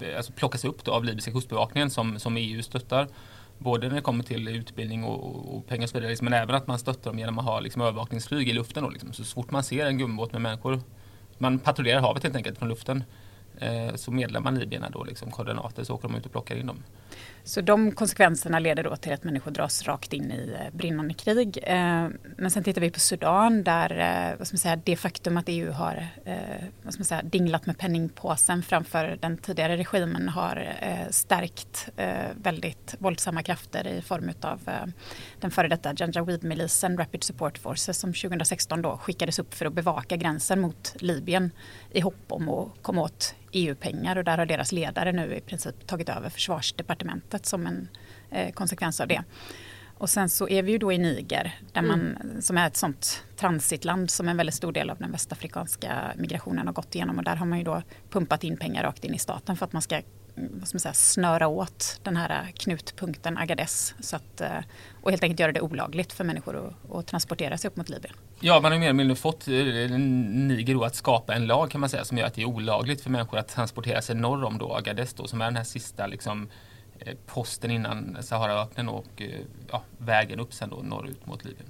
eh, 0.00 0.16
alltså 0.16 0.32
plockas 0.32 0.64
upp 0.64 0.88
av 0.88 1.04
libyska 1.04 1.32
kustbevakningen 1.32 1.90
som, 1.90 2.18
som 2.18 2.36
EU 2.36 2.62
stöttar. 2.62 3.08
Både 3.58 3.88
när 3.88 3.94
det 3.94 4.00
kommer 4.00 4.24
till 4.24 4.48
utbildning 4.48 5.04
och, 5.04 5.56
och 5.56 5.66
pengar 5.66 5.82
och 5.82 5.88
så 5.88 5.96
vidare, 5.96 6.10
liksom, 6.10 6.24
men 6.24 6.32
även 6.32 6.54
att 6.54 6.66
man 6.66 6.78
stöttar 6.78 7.10
dem 7.10 7.18
genom 7.18 7.38
att 7.38 7.44
ha 7.44 7.60
liksom, 7.60 7.82
övervakningsflyg 7.82 8.48
i 8.48 8.52
luften. 8.52 8.82
Då, 8.82 8.90
liksom. 8.90 9.12
Så, 9.12 9.24
fort 9.24 9.50
man 9.50 9.62
ser 9.62 9.86
en 9.86 9.98
gummibåt 9.98 10.32
med 10.32 10.42
människor, 10.42 10.80
man 11.38 11.58
patrullerar 11.58 12.00
havet 12.00 12.22
helt 12.22 12.36
enkelt 12.36 12.58
från 12.58 12.68
luften, 12.68 12.96
eh, 12.98 13.04
Eh, 13.58 13.94
så 13.94 14.10
medlar 14.10 14.40
man 14.40 14.58
libyerna 14.58 14.90
då 14.90 15.04
liksom, 15.04 15.30
koordinater 15.30 15.84
så 15.84 15.94
åker 15.94 16.08
de 16.08 16.16
ut 16.16 16.26
och 16.26 16.32
plockar 16.32 16.56
in 16.56 16.66
dem. 16.66 16.82
Så 17.46 17.60
de 17.60 17.92
konsekvenserna 17.92 18.58
leder 18.58 18.82
då 18.82 18.96
till 18.96 19.12
att 19.12 19.24
människor 19.24 19.50
dras 19.50 19.82
rakt 19.82 20.12
in 20.12 20.32
i 20.32 20.56
eh, 20.60 20.76
brinnande 20.76 21.14
krig. 21.14 21.58
Eh, 21.62 22.08
men 22.36 22.50
sen 22.50 22.64
tittar 22.64 22.80
vi 22.80 22.90
på 22.90 23.00
Sudan 23.00 23.64
där 23.64 23.90
eh, 23.98 24.38
vad 24.38 24.46
ska 24.46 24.54
man 24.54 24.58
säga, 24.58 24.76
det 24.76 24.96
faktum 24.96 25.36
att 25.36 25.44
EU 25.48 25.72
har 25.72 26.06
eh, 26.24 26.34
vad 26.82 26.92
ska 26.92 27.00
man 27.00 27.04
säga, 27.04 27.22
dinglat 27.22 27.66
med 27.66 27.78
penningpåsen 27.78 28.62
framför 28.62 29.18
den 29.20 29.36
tidigare 29.36 29.76
regimen 29.76 30.28
har 30.28 30.68
stärkt 31.10 31.88
väldigt 32.34 32.94
våldsamma 32.98 33.42
krafter 33.42 33.86
i 33.86 34.02
form 34.02 34.30
av 34.40 34.60
den 35.40 35.50
före 35.50 35.68
detta 35.68 35.92
Janjaweed-milisen 35.96 36.98
Rapid 36.98 37.24
Support 37.24 37.58
Forces 37.58 37.98
som 37.98 38.12
2016 38.12 38.82
då 38.82 38.96
skickades 38.96 39.38
upp 39.38 39.54
för 39.54 39.66
att 39.66 39.72
bevaka 39.72 40.16
gränsen 40.16 40.60
mot 40.60 40.94
Libyen 40.98 41.50
i 41.90 42.00
hopp 42.00 42.24
om 42.28 42.48
att 42.48 42.68
komma 42.82 43.02
åt 43.02 43.34
EU-pengar 43.54 44.16
och 44.16 44.24
där 44.24 44.38
har 44.38 44.46
deras 44.46 44.72
ledare 44.72 45.12
nu 45.12 45.34
i 45.34 45.40
princip 45.40 45.86
tagit 45.86 46.08
över 46.08 46.30
försvarsdepartementet 46.30 47.46
som 47.46 47.66
en 47.66 47.88
eh, 48.30 48.52
konsekvens 48.52 49.00
av 49.00 49.08
det. 49.08 49.24
Och 49.98 50.10
sen 50.10 50.28
så 50.28 50.48
är 50.48 50.62
vi 50.62 50.72
ju 50.72 50.78
då 50.78 50.92
i 50.92 50.98
Niger 50.98 51.58
där 51.72 51.82
man, 51.82 52.00
mm. 52.00 52.42
som 52.42 52.58
är 52.58 52.66
ett 52.66 52.76
sånt 52.76 53.24
transitland 53.36 54.10
som 54.10 54.28
en 54.28 54.36
väldigt 54.36 54.54
stor 54.54 54.72
del 54.72 54.90
av 54.90 54.98
den 54.98 55.12
västafrikanska 55.12 56.12
migrationen 56.16 56.66
har 56.66 56.74
gått 56.74 56.94
igenom 56.94 57.18
och 57.18 57.24
där 57.24 57.36
har 57.36 57.46
man 57.46 57.58
ju 57.58 57.64
då 57.64 57.82
pumpat 58.10 58.44
in 58.44 58.56
pengar 58.56 58.82
rakt 58.82 59.04
in 59.04 59.14
i 59.14 59.18
staten 59.18 59.56
för 59.56 59.66
att 59.66 59.72
man 59.72 59.82
ska 59.82 60.02
vad 60.34 60.68
ska 60.68 60.76
man 60.76 60.80
säga, 60.80 60.94
snöra 60.94 61.48
åt 61.48 62.00
den 62.02 62.16
här 62.16 62.52
knutpunkten 62.56 63.38
Agadez 63.38 63.94
så 64.00 64.16
att, 64.16 64.40
eh, 64.40 64.58
och 65.02 65.10
helt 65.10 65.22
enkelt 65.22 65.40
göra 65.40 65.52
det 65.52 65.60
olagligt 65.60 66.12
för 66.12 66.24
människor 66.24 66.66
att, 66.66 66.96
att 66.96 67.06
transportera 67.06 67.58
sig 67.58 67.68
upp 67.68 67.76
mot 67.76 67.88
Libyen. 67.88 68.14
Ja, 68.40 68.60
man 68.60 68.72
har 68.72 68.78
mer 68.78 68.86
eller 68.86 68.94
mindre 68.94 69.16
fått 69.16 69.48
eh, 69.48 69.54
Niger 69.54 70.86
att 70.86 70.94
skapa 70.94 71.34
en 71.34 71.46
lag 71.46 71.70
kan 71.70 71.80
man 71.80 71.90
säga 71.90 72.04
som 72.04 72.18
gör 72.18 72.26
att 72.26 72.34
det 72.34 72.42
är 72.42 72.46
olagligt 72.46 73.00
för 73.00 73.10
människor 73.10 73.38
att 73.38 73.48
transportera 73.48 74.02
sig 74.02 74.16
norr 74.16 74.44
om 74.44 74.58
då 74.58 74.72
Agadez 74.72 75.14
då, 75.14 75.26
som 75.26 75.40
är 75.40 75.44
den 75.44 75.56
här 75.56 75.64
sista 75.64 76.06
liksom, 76.06 76.48
eh, 76.98 77.14
posten 77.26 77.70
innan 77.70 78.16
Saharaöknen 78.20 78.88
och 78.88 79.22
ja, 79.70 79.82
vägen 79.98 80.40
upp 80.40 80.54
sen 80.54 80.68
då 80.68 80.76
norrut 80.76 81.26
mot 81.26 81.44
Libyen. 81.44 81.66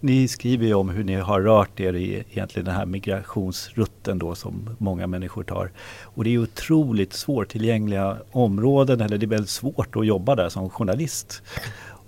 Ni 0.00 0.28
skriver 0.28 0.66
ju 0.66 0.74
om 0.74 0.88
hur 0.88 1.04
ni 1.04 1.14
har 1.14 1.40
rört 1.40 1.80
er 1.80 1.92
i 1.92 2.24
egentligen 2.30 2.66
den 2.66 2.74
här 2.74 2.86
migrationsrutten 2.86 4.18
då 4.18 4.34
som 4.34 4.76
många 4.78 5.06
människor 5.06 5.42
tar. 5.42 5.70
Och 6.02 6.24
det 6.24 6.34
är 6.34 6.38
otroligt 6.38 7.12
svårtillgängliga 7.12 8.16
områden 8.30 9.00
eller 9.00 9.18
det 9.18 9.26
är 9.26 9.28
väldigt 9.28 9.50
svårt 9.50 9.96
att 9.96 10.06
jobba 10.06 10.34
där 10.34 10.48
som 10.48 10.70
journalist. 10.70 11.42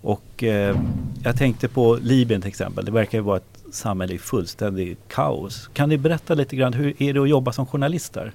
Och 0.00 0.44
eh, 0.44 0.76
jag 1.22 1.36
tänkte 1.36 1.68
på 1.68 1.98
Libyen 2.02 2.40
till 2.40 2.48
exempel. 2.48 2.84
Det 2.84 2.92
verkar 2.92 3.18
ju 3.18 3.24
vara 3.24 3.36
ett 3.36 3.64
samhälle 3.72 4.14
i 4.14 4.18
fullständig 4.18 4.96
kaos. 5.08 5.70
Kan 5.72 5.88
ni 5.88 5.98
berätta 5.98 6.34
lite 6.34 6.56
grann, 6.56 6.72
hur 6.72 7.02
är 7.02 7.14
det 7.14 7.22
att 7.22 7.28
jobba 7.28 7.52
som 7.52 7.66
journalist 7.66 8.12
där? 8.12 8.32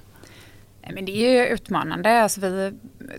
Men 0.92 1.06
det 1.06 1.12
är 1.12 1.54
utmanande. 1.54 2.22
Alltså 2.22 2.42
vi 2.42 2.74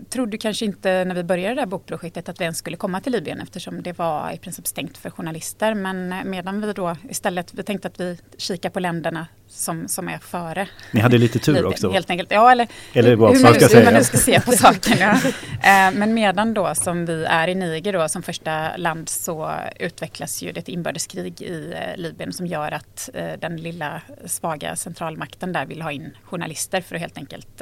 trodde 0.09 0.37
kanske 0.37 0.65
inte 0.65 1.05
när 1.05 1.15
vi 1.15 1.23
började 1.23 1.55
det 1.55 1.61
här 1.61 1.65
bokprojektet 1.67 2.29
att 2.29 2.39
vi 2.41 2.43
ens 2.43 2.57
skulle 2.57 2.77
komma 2.77 3.01
till 3.01 3.11
Libyen 3.11 3.41
eftersom 3.41 3.83
det 3.83 3.97
var 3.97 4.31
i 4.31 4.37
princip 4.37 4.67
stängt 4.67 4.97
för 4.97 5.09
journalister. 5.09 5.73
Men 5.73 6.15
medan 6.25 6.61
vi 6.61 6.73
då 6.73 6.95
istället, 7.09 7.53
vi 7.53 7.63
tänkte 7.63 7.87
att 7.87 7.99
vi 7.99 8.17
kikar 8.37 8.69
på 8.69 8.79
länderna 8.79 9.27
som, 9.47 9.87
som 9.87 10.09
är 10.09 10.17
före. 10.17 10.67
Ni 10.91 10.99
hade 10.99 11.17
lite 11.17 11.39
tur 11.39 11.65
också? 11.65 11.91
Helt 11.91 12.09
enkelt. 12.09 12.31
Ja, 12.31 12.51
eller, 12.51 12.67
eller 12.93 13.15
vad 13.15 13.35
hur, 13.35 13.43
man, 13.43 13.53
ska 13.53 13.77
hur 13.77 13.85
man 13.85 13.93
nu 13.93 14.03
ska 14.03 14.17
se 14.17 14.39
på 14.39 14.51
saken. 14.51 14.97
Ja. 14.99 15.19
Eh, 15.55 15.93
men 15.93 16.13
medan 16.13 16.53
då 16.53 16.75
som 16.75 17.05
vi 17.05 17.25
är 17.25 17.47
i 17.47 17.55
Niger 17.55 17.93
då 17.93 18.09
som 18.09 18.23
första 18.23 18.77
land 18.77 19.09
så 19.09 19.51
utvecklas 19.79 20.43
ju 20.43 20.51
det 20.51 20.59
ett 20.59 20.69
inbördeskrig 20.69 21.41
i 21.41 21.73
eh, 21.73 21.97
Libyen 22.01 22.33
som 22.33 22.47
gör 22.47 22.71
att 22.71 23.09
eh, 23.13 23.27
den 23.39 23.57
lilla 23.57 24.01
svaga 24.25 24.75
centralmakten 24.75 25.53
där 25.53 25.65
vill 25.65 25.81
ha 25.81 25.91
in 25.91 26.17
journalister 26.23 26.81
för 26.81 26.95
att 26.95 27.01
helt 27.01 27.17
enkelt 27.17 27.54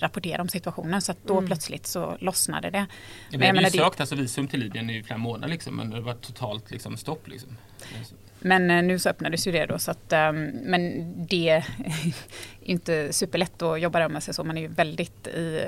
rapportera 0.00 0.42
om 0.42 0.48
situationen. 0.48 1.02
Så 1.02 1.12
att 1.12 1.18
då 1.26 1.32
mm. 1.32 1.46
plötsligt 1.46 1.86
så 1.86 2.16
lossnade 2.20 2.70
det. 2.70 2.86
Ja, 3.30 3.38
vi 3.38 3.46
hade 3.46 3.60
ju 3.60 3.70
sökt 3.70 4.00
alltså 4.00 4.14
visum 4.14 4.48
till 4.48 4.60
Libyen 4.60 4.90
i 4.90 5.02
flera 5.02 5.18
månader 5.18 5.48
liksom, 5.48 5.76
men 5.76 5.90
det 5.90 6.00
var 6.00 6.14
totalt 6.14 6.70
liksom, 6.70 6.96
stopp. 6.96 7.28
Liksom. 7.28 7.56
Men 8.46 8.70
eh, 8.70 8.82
nu 8.82 8.98
så 8.98 9.08
öppnades 9.08 9.46
ju 9.46 9.52
det 9.52 9.66
då 9.66 9.78
så 9.78 9.90
att 9.90 10.12
um, 10.12 10.46
men 10.46 11.12
det 11.26 11.48
är 11.48 11.66
inte 12.60 13.12
superlätt 13.12 13.62
att 13.62 13.80
jobba 13.80 13.98
där 13.98 14.08
med 14.08 14.22
sig 14.22 14.34
så. 14.34 14.44
Man 14.44 14.58
är 14.58 14.60
ju 14.60 14.68
väldigt 14.68 15.26
i, 15.26 15.64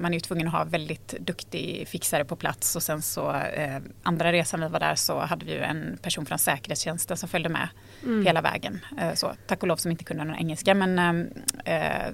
man 0.00 0.12
är 0.12 0.16
ju 0.16 0.20
tvungen 0.20 0.46
att 0.46 0.52
ha 0.52 0.64
väldigt 0.64 1.08
duktig 1.08 1.88
fixare 1.88 2.24
på 2.24 2.36
plats 2.36 2.76
och 2.76 2.82
sen 2.82 3.02
så 3.02 3.32
eh, 3.32 3.78
andra 4.02 4.32
resan 4.32 4.60
vi 4.60 4.68
var 4.68 4.80
där 4.80 4.94
så 4.94 5.20
hade 5.20 5.44
vi 5.44 5.52
ju 5.52 5.60
en 5.60 5.98
person 6.02 6.26
från 6.26 6.38
säkerhetstjänsten 6.38 7.16
som 7.16 7.28
följde 7.28 7.48
med 7.48 7.68
mm. 8.02 8.26
hela 8.26 8.40
vägen. 8.40 8.80
Eh, 9.00 9.14
så 9.14 9.32
tack 9.46 9.62
och 9.62 9.68
lov 9.68 9.76
som 9.76 9.90
inte 9.90 10.04
kunde 10.04 10.24
någon 10.24 10.36
engelska 10.36 10.74
men 10.74 10.98
ehm, 10.98 11.28
eh, 11.64 12.12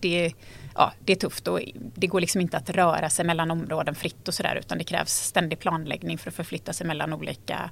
det 0.00 0.32
ja, 0.74 0.92
det 1.04 1.12
är 1.12 1.16
tufft 1.16 1.48
och 1.48 1.60
det 1.94 2.06
går 2.06 2.20
liksom 2.20 2.40
inte 2.40 2.56
att 2.56 2.70
röra 2.70 3.10
sig 3.10 3.24
mellan 3.24 3.50
områden 3.50 3.94
fritt 3.94 4.28
och 4.28 4.34
sådär 4.34 4.56
utan 4.56 4.78
det 4.78 4.84
krävs 4.84 5.12
ständig 5.12 5.58
planläggning 5.58 6.18
för 6.18 6.30
att 6.30 6.36
förflytta 6.36 6.72
sig 6.72 6.86
mellan 6.86 7.12
olika 7.12 7.70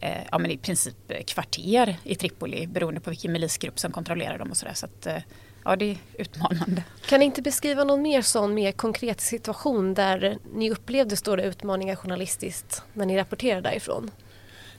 eh, 0.00 0.22
ja, 0.30 0.38
men 0.38 0.50
i 0.50 0.58
princip 0.58 1.12
kvarter 1.26 1.96
i 2.04 2.14
Tripoli 2.14 2.66
beroende 2.66 3.00
på 3.00 3.10
vilken 3.10 3.32
milisgrupp 3.32 3.78
som 3.78 3.92
kontrollerar 3.92 4.38
dem 4.38 4.50
och 4.50 4.56
sådär. 4.56 4.74
Så 4.74 4.86
att, 4.86 5.06
eh, 5.06 5.16
ja, 5.64 5.76
det 5.76 5.90
är 5.90 5.96
utmanande. 6.18 6.84
Kan 7.08 7.20
ni 7.20 7.26
inte 7.26 7.42
beskriva 7.42 7.84
någon 7.84 8.02
mer 8.02 8.22
sån 8.22 8.54
mer 8.54 8.72
konkret 8.72 9.20
situation 9.20 9.94
där 9.94 10.38
ni 10.54 10.70
upplevde 10.70 11.16
stora 11.16 11.42
utmaningar 11.42 11.96
journalistiskt 11.96 12.82
när 12.92 13.06
ni 13.06 13.16
rapporterade 13.16 13.60
därifrån? 13.60 14.10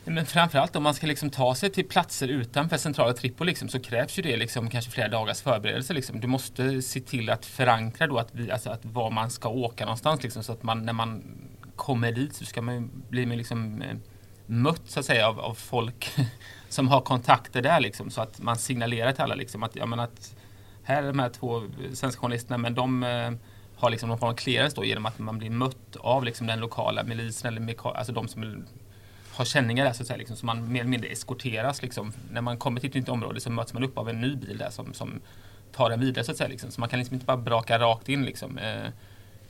Men 0.03 0.25
framförallt 0.25 0.75
om 0.75 0.83
man 0.83 0.93
ska 0.93 1.07
liksom 1.07 1.29
ta 1.29 1.55
sig 1.55 1.69
till 1.69 1.87
platser 1.87 2.27
utanför 2.27 2.77
centrala 2.77 3.13
Tripoli 3.13 3.49
liksom, 3.49 3.69
så 3.69 3.79
krävs 3.79 4.19
ju 4.19 4.23
det 4.23 4.37
liksom 4.37 4.69
kanske 4.69 4.91
flera 4.91 5.07
dagars 5.07 5.41
förberedelse. 5.41 5.93
Liksom. 5.93 6.19
Du 6.19 6.27
måste 6.27 6.81
se 6.81 6.99
till 6.99 7.29
att 7.29 7.45
förankra 7.45 8.07
då 8.07 8.17
att, 8.17 8.29
vi, 8.31 8.51
alltså 8.51 8.69
att 8.69 8.85
var 8.85 9.11
man 9.11 9.29
ska 9.29 9.49
åka 9.49 9.85
någonstans 9.85 10.23
liksom, 10.23 10.43
så 10.43 10.51
att 10.51 10.63
man 10.63 10.85
när 10.85 10.93
man 10.93 11.23
kommer 11.75 12.11
dit 12.11 12.35
så 12.35 12.45
ska 12.45 12.61
man 12.61 12.91
bli 13.09 13.25
med 13.25 13.37
liksom, 13.37 13.81
eh, 13.81 13.97
mött 14.51 14.81
så 14.85 14.99
att 14.99 15.05
säga 15.05 15.27
av, 15.27 15.39
av 15.39 15.53
folk 15.53 16.11
som 16.69 16.87
har 16.87 17.01
kontakter 17.01 17.61
där 17.61 17.79
liksom, 17.79 18.09
så 18.09 18.21
att 18.21 18.41
man 18.41 18.57
signalerar 18.57 19.11
till 19.11 19.21
alla 19.21 19.35
liksom, 19.35 19.63
att, 19.63 19.75
ja, 19.75 19.85
men 19.85 19.99
att 19.99 20.35
här 20.83 21.03
är 21.03 21.07
de 21.07 21.19
här 21.19 21.29
två 21.29 21.63
svenska 21.93 22.21
journalisterna 22.21 22.57
men 22.57 22.73
de 22.73 23.03
eh, 23.03 23.31
har 23.75 23.89
liksom 23.89 24.09
någon 24.09 24.19
form 24.19 24.29
av 24.29 24.35
clearance 24.35 24.75
då 24.75 24.85
genom 24.85 25.05
att 25.05 25.19
man 25.19 25.37
blir 25.37 25.49
mött 25.49 25.95
av 25.99 26.23
liksom, 26.23 26.47
den 26.47 26.59
lokala 26.59 27.03
milisen 27.03 27.57
eller 27.57 27.87
alltså 27.97 28.13
de 28.13 28.27
som 28.27 28.65
har 29.33 29.45
känningar 29.45 29.85
där 29.85 29.93
så 29.93 30.03
att 30.03 30.07
säga. 30.07 30.17
Liksom, 30.17 30.37
så 30.37 30.45
man 30.45 30.71
mer 30.71 30.79
eller 30.79 30.89
mindre 30.89 31.09
eskorteras. 31.09 31.81
Liksom. 31.81 32.13
När 32.31 32.41
man 32.41 32.57
kommer 32.57 32.79
till 32.79 32.89
ett 32.89 32.95
nytt 32.95 33.09
område 33.09 33.39
så 33.39 33.49
möts 33.49 33.73
man 33.73 33.83
upp 33.83 33.97
av 33.97 34.09
en 34.09 34.21
ny 34.21 34.35
bil 34.35 34.57
där 34.57 34.69
som, 34.69 34.93
som 34.93 35.21
tar 35.71 35.91
en 35.91 35.99
vidare 35.99 36.25
så 36.25 36.31
att 36.31 36.37
säga. 36.37 36.49
Liksom. 36.49 36.71
Så 36.71 36.79
man 36.79 36.89
kan 36.89 36.99
liksom 36.99 37.13
inte 37.13 37.25
bara 37.25 37.37
braka 37.37 37.79
rakt 37.79 38.09
in. 38.09 38.25
Liksom. 38.25 38.57
Eh, 38.57 38.87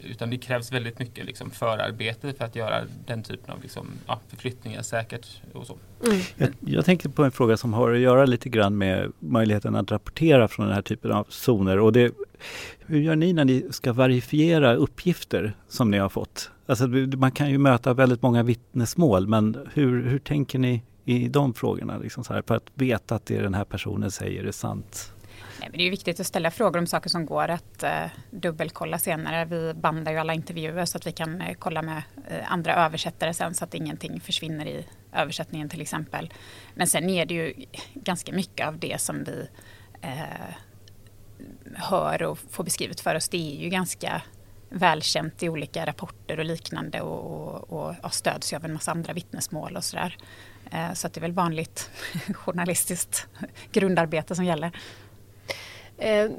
utan 0.03 0.29
det 0.29 0.37
krävs 0.37 0.71
väldigt 0.71 0.99
mycket 0.99 1.25
liksom, 1.25 1.51
förarbete 1.51 2.33
för 2.33 2.45
att 2.45 2.55
göra 2.55 2.81
den 3.05 3.23
typen 3.23 3.53
av 3.53 3.61
liksom, 3.61 3.87
ja, 4.07 4.19
förflyttningar 4.27 4.81
säkert. 4.81 5.41
Och 5.53 5.67
så. 5.67 5.77
Mm. 6.05 6.21
Jag, 6.35 6.49
jag, 6.59 6.85
tänker 6.85 7.09
på 7.09 7.23
en 7.23 7.31
fråga 7.31 7.57
som 7.57 7.73
har 7.73 7.91
att 7.93 7.99
göra 7.99 8.25
lite 8.25 8.49
grann 8.49 8.77
med 8.77 9.11
möjligheten 9.19 9.75
att 9.75 9.91
rapportera 9.91 10.47
från 10.47 10.65
den 10.65 10.75
här 10.75 10.81
typen 10.81 11.11
av 11.11 11.25
zoner. 11.29 11.79
Och 11.79 11.93
det, 11.93 12.13
hur 12.79 12.99
gör 12.99 13.15
ni 13.15 13.33
när 13.33 13.45
ni 13.45 13.65
ska 13.69 13.93
verifiera 13.93 14.75
uppgifter 14.75 15.53
som 15.67 15.91
ni 15.91 15.97
har 15.97 16.09
fått? 16.09 16.51
Alltså, 16.65 16.87
man 16.87 17.31
kan 17.31 17.49
ju 17.49 17.57
möta 17.57 17.93
väldigt 17.93 18.21
många 18.21 18.43
vittnesmål 18.43 19.27
men 19.27 19.67
hur, 19.73 20.03
hur 20.03 20.19
tänker 20.19 20.59
ni 20.59 20.83
i 21.05 21.27
de 21.27 21.53
frågorna? 21.53 21.97
Liksom 21.97 22.23
så 22.23 22.33
här, 22.33 22.43
för 22.47 22.55
att 22.55 22.69
veta 22.73 23.15
att 23.15 23.25
det 23.25 23.41
den 23.41 23.53
här 23.53 23.65
personen 23.65 24.11
säger 24.11 24.43
är 24.43 24.51
sant? 24.51 25.13
Nej, 25.59 25.69
men 25.69 25.77
det 25.77 25.87
är 25.87 25.91
viktigt 25.91 26.19
att 26.19 26.27
ställa 26.27 26.51
frågor 26.51 26.79
om 26.79 26.87
saker 26.87 27.09
som 27.09 27.25
går 27.25 27.47
att 27.47 27.83
eh, 27.83 28.05
dubbelkolla 28.31 28.99
senare. 28.99 29.45
Vi 29.45 29.73
bandar 29.73 30.11
ju 30.11 30.17
alla 30.17 30.33
intervjuer 30.33 30.85
så 30.85 30.97
att 30.97 31.07
vi 31.07 31.11
kan 31.11 31.41
eh, 31.41 31.55
kolla 31.59 31.81
med 31.81 32.03
eh, 32.27 32.51
andra 32.51 32.75
översättare 32.75 33.33
sen 33.33 33.53
så 33.53 33.63
att 33.63 33.73
ingenting 33.73 34.21
försvinner 34.21 34.65
i 34.65 34.85
översättningen 35.13 35.69
till 35.69 35.81
exempel. 35.81 36.33
Men 36.73 36.87
sen 36.87 37.09
är 37.09 37.25
det 37.25 37.33
ju 37.33 37.53
ganska 37.93 38.31
mycket 38.31 38.67
av 38.67 38.79
det 38.79 39.01
som 39.01 39.23
vi 39.23 39.47
eh, 40.01 40.55
hör 41.75 42.23
och 42.23 42.39
får 42.49 42.63
beskrivet 42.63 42.99
för 42.99 43.15
oss. 43.15 43.29
Det 43.29 43.37
är 43.37 43.61
ju 43.63 43.69
ganska 43.69 44.21
välkänt 44.69 45.43
i 45.43 45.49
olika 45.49 45.85
rapporter 45.85 46.39
och 46.39 46.45
liknande 46.45 47.01
och, 47.01 47.49
och, 47.49 47.73
och, 47.73 47.95
och 48.03 48.13
stöds 48.13 48.53
ju 48.53 48.57
av 48.57 48.65
en 48.65 48.73
massa 48.73 48.91
andra 48.91 49.13
vittnesmål 49.13 49.75
och 49.75 49.83
sådär. 49.83 50.17
Eh, 50.71 50.93
så 50.93 51.07
att 51.07 51.13
det 51.13 51.19
är 51.19 51.21
väl 51.21 51.31
vanligt 51.31 51.91
journalistiskt 52.33 53.27
grundarbete 53.71 54.35
som 54.35 54.45
gäller. 54.45 54.71
Eh, 56.01 56.31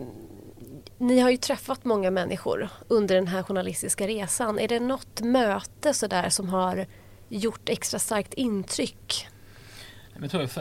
ni 0.99 1.21
har 1.21 1.31
ju 1.31 1.37
träffat 1.37 1.85
många 1.85 2.11
människor 2.11 2.69
under 2.89 3.15
den 3.15 3.27
här 3.27 3.43
journalistiska 3.43 4.07
resan. 4.07 4.59
Är 4.59 4.69
det 4.69 4.81
något 4.81 5.21
möte 5.21 5.95
sådär 5.95 6.29
som 6.29 6.49
har 6.49 6.87
gjort 7.29 7.69
extra 7.69 7.99
starkt 7.99 8.35
intryck? 8.35 9.27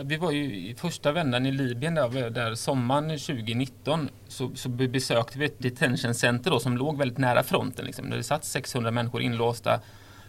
vi 0.04 0.18
var 0.18 0.32
ju 0.32 0.56
i 0.56 0.76
första 0.76 1.12
vändan 1.12 1.46
i 1.46 1.52
Libyen 1.52 1.96
där, 1.96 2.30
där 2.30 2.56
sommaren 2.56 3.10
2019 3.10 4.10
så, 4.28 4.56
så 4.56 4.70
besökte 4.70 5.40
vi 5.40 5.46
ett 5.46 5.60
detention 5.60 6.14
center 6.14 6.52
då, 6.52 6.60
som 6.60 6.78
låg 6.78 6.98
väldigt 6.98 7.18
nära 7.18 7.44
fronten. 7.44 7.86
Liksom. 7.86 8.10
Där 8.10 8.18
det 8.18 8.24
satt 8.24 8.46
600 8.46 8.92
människor 8.92 9.22
inlåsta 9.22 9.82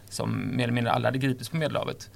som 0.09 0.57
mer 0.57 0.65
eller 0.65 0.75
mindre 0.75 0.93
alla 0.93 1.09
hade 1.09 1.19
gripits 1.19 1.49
på 1.49 1.57
Medelhavet. 1.57 2.11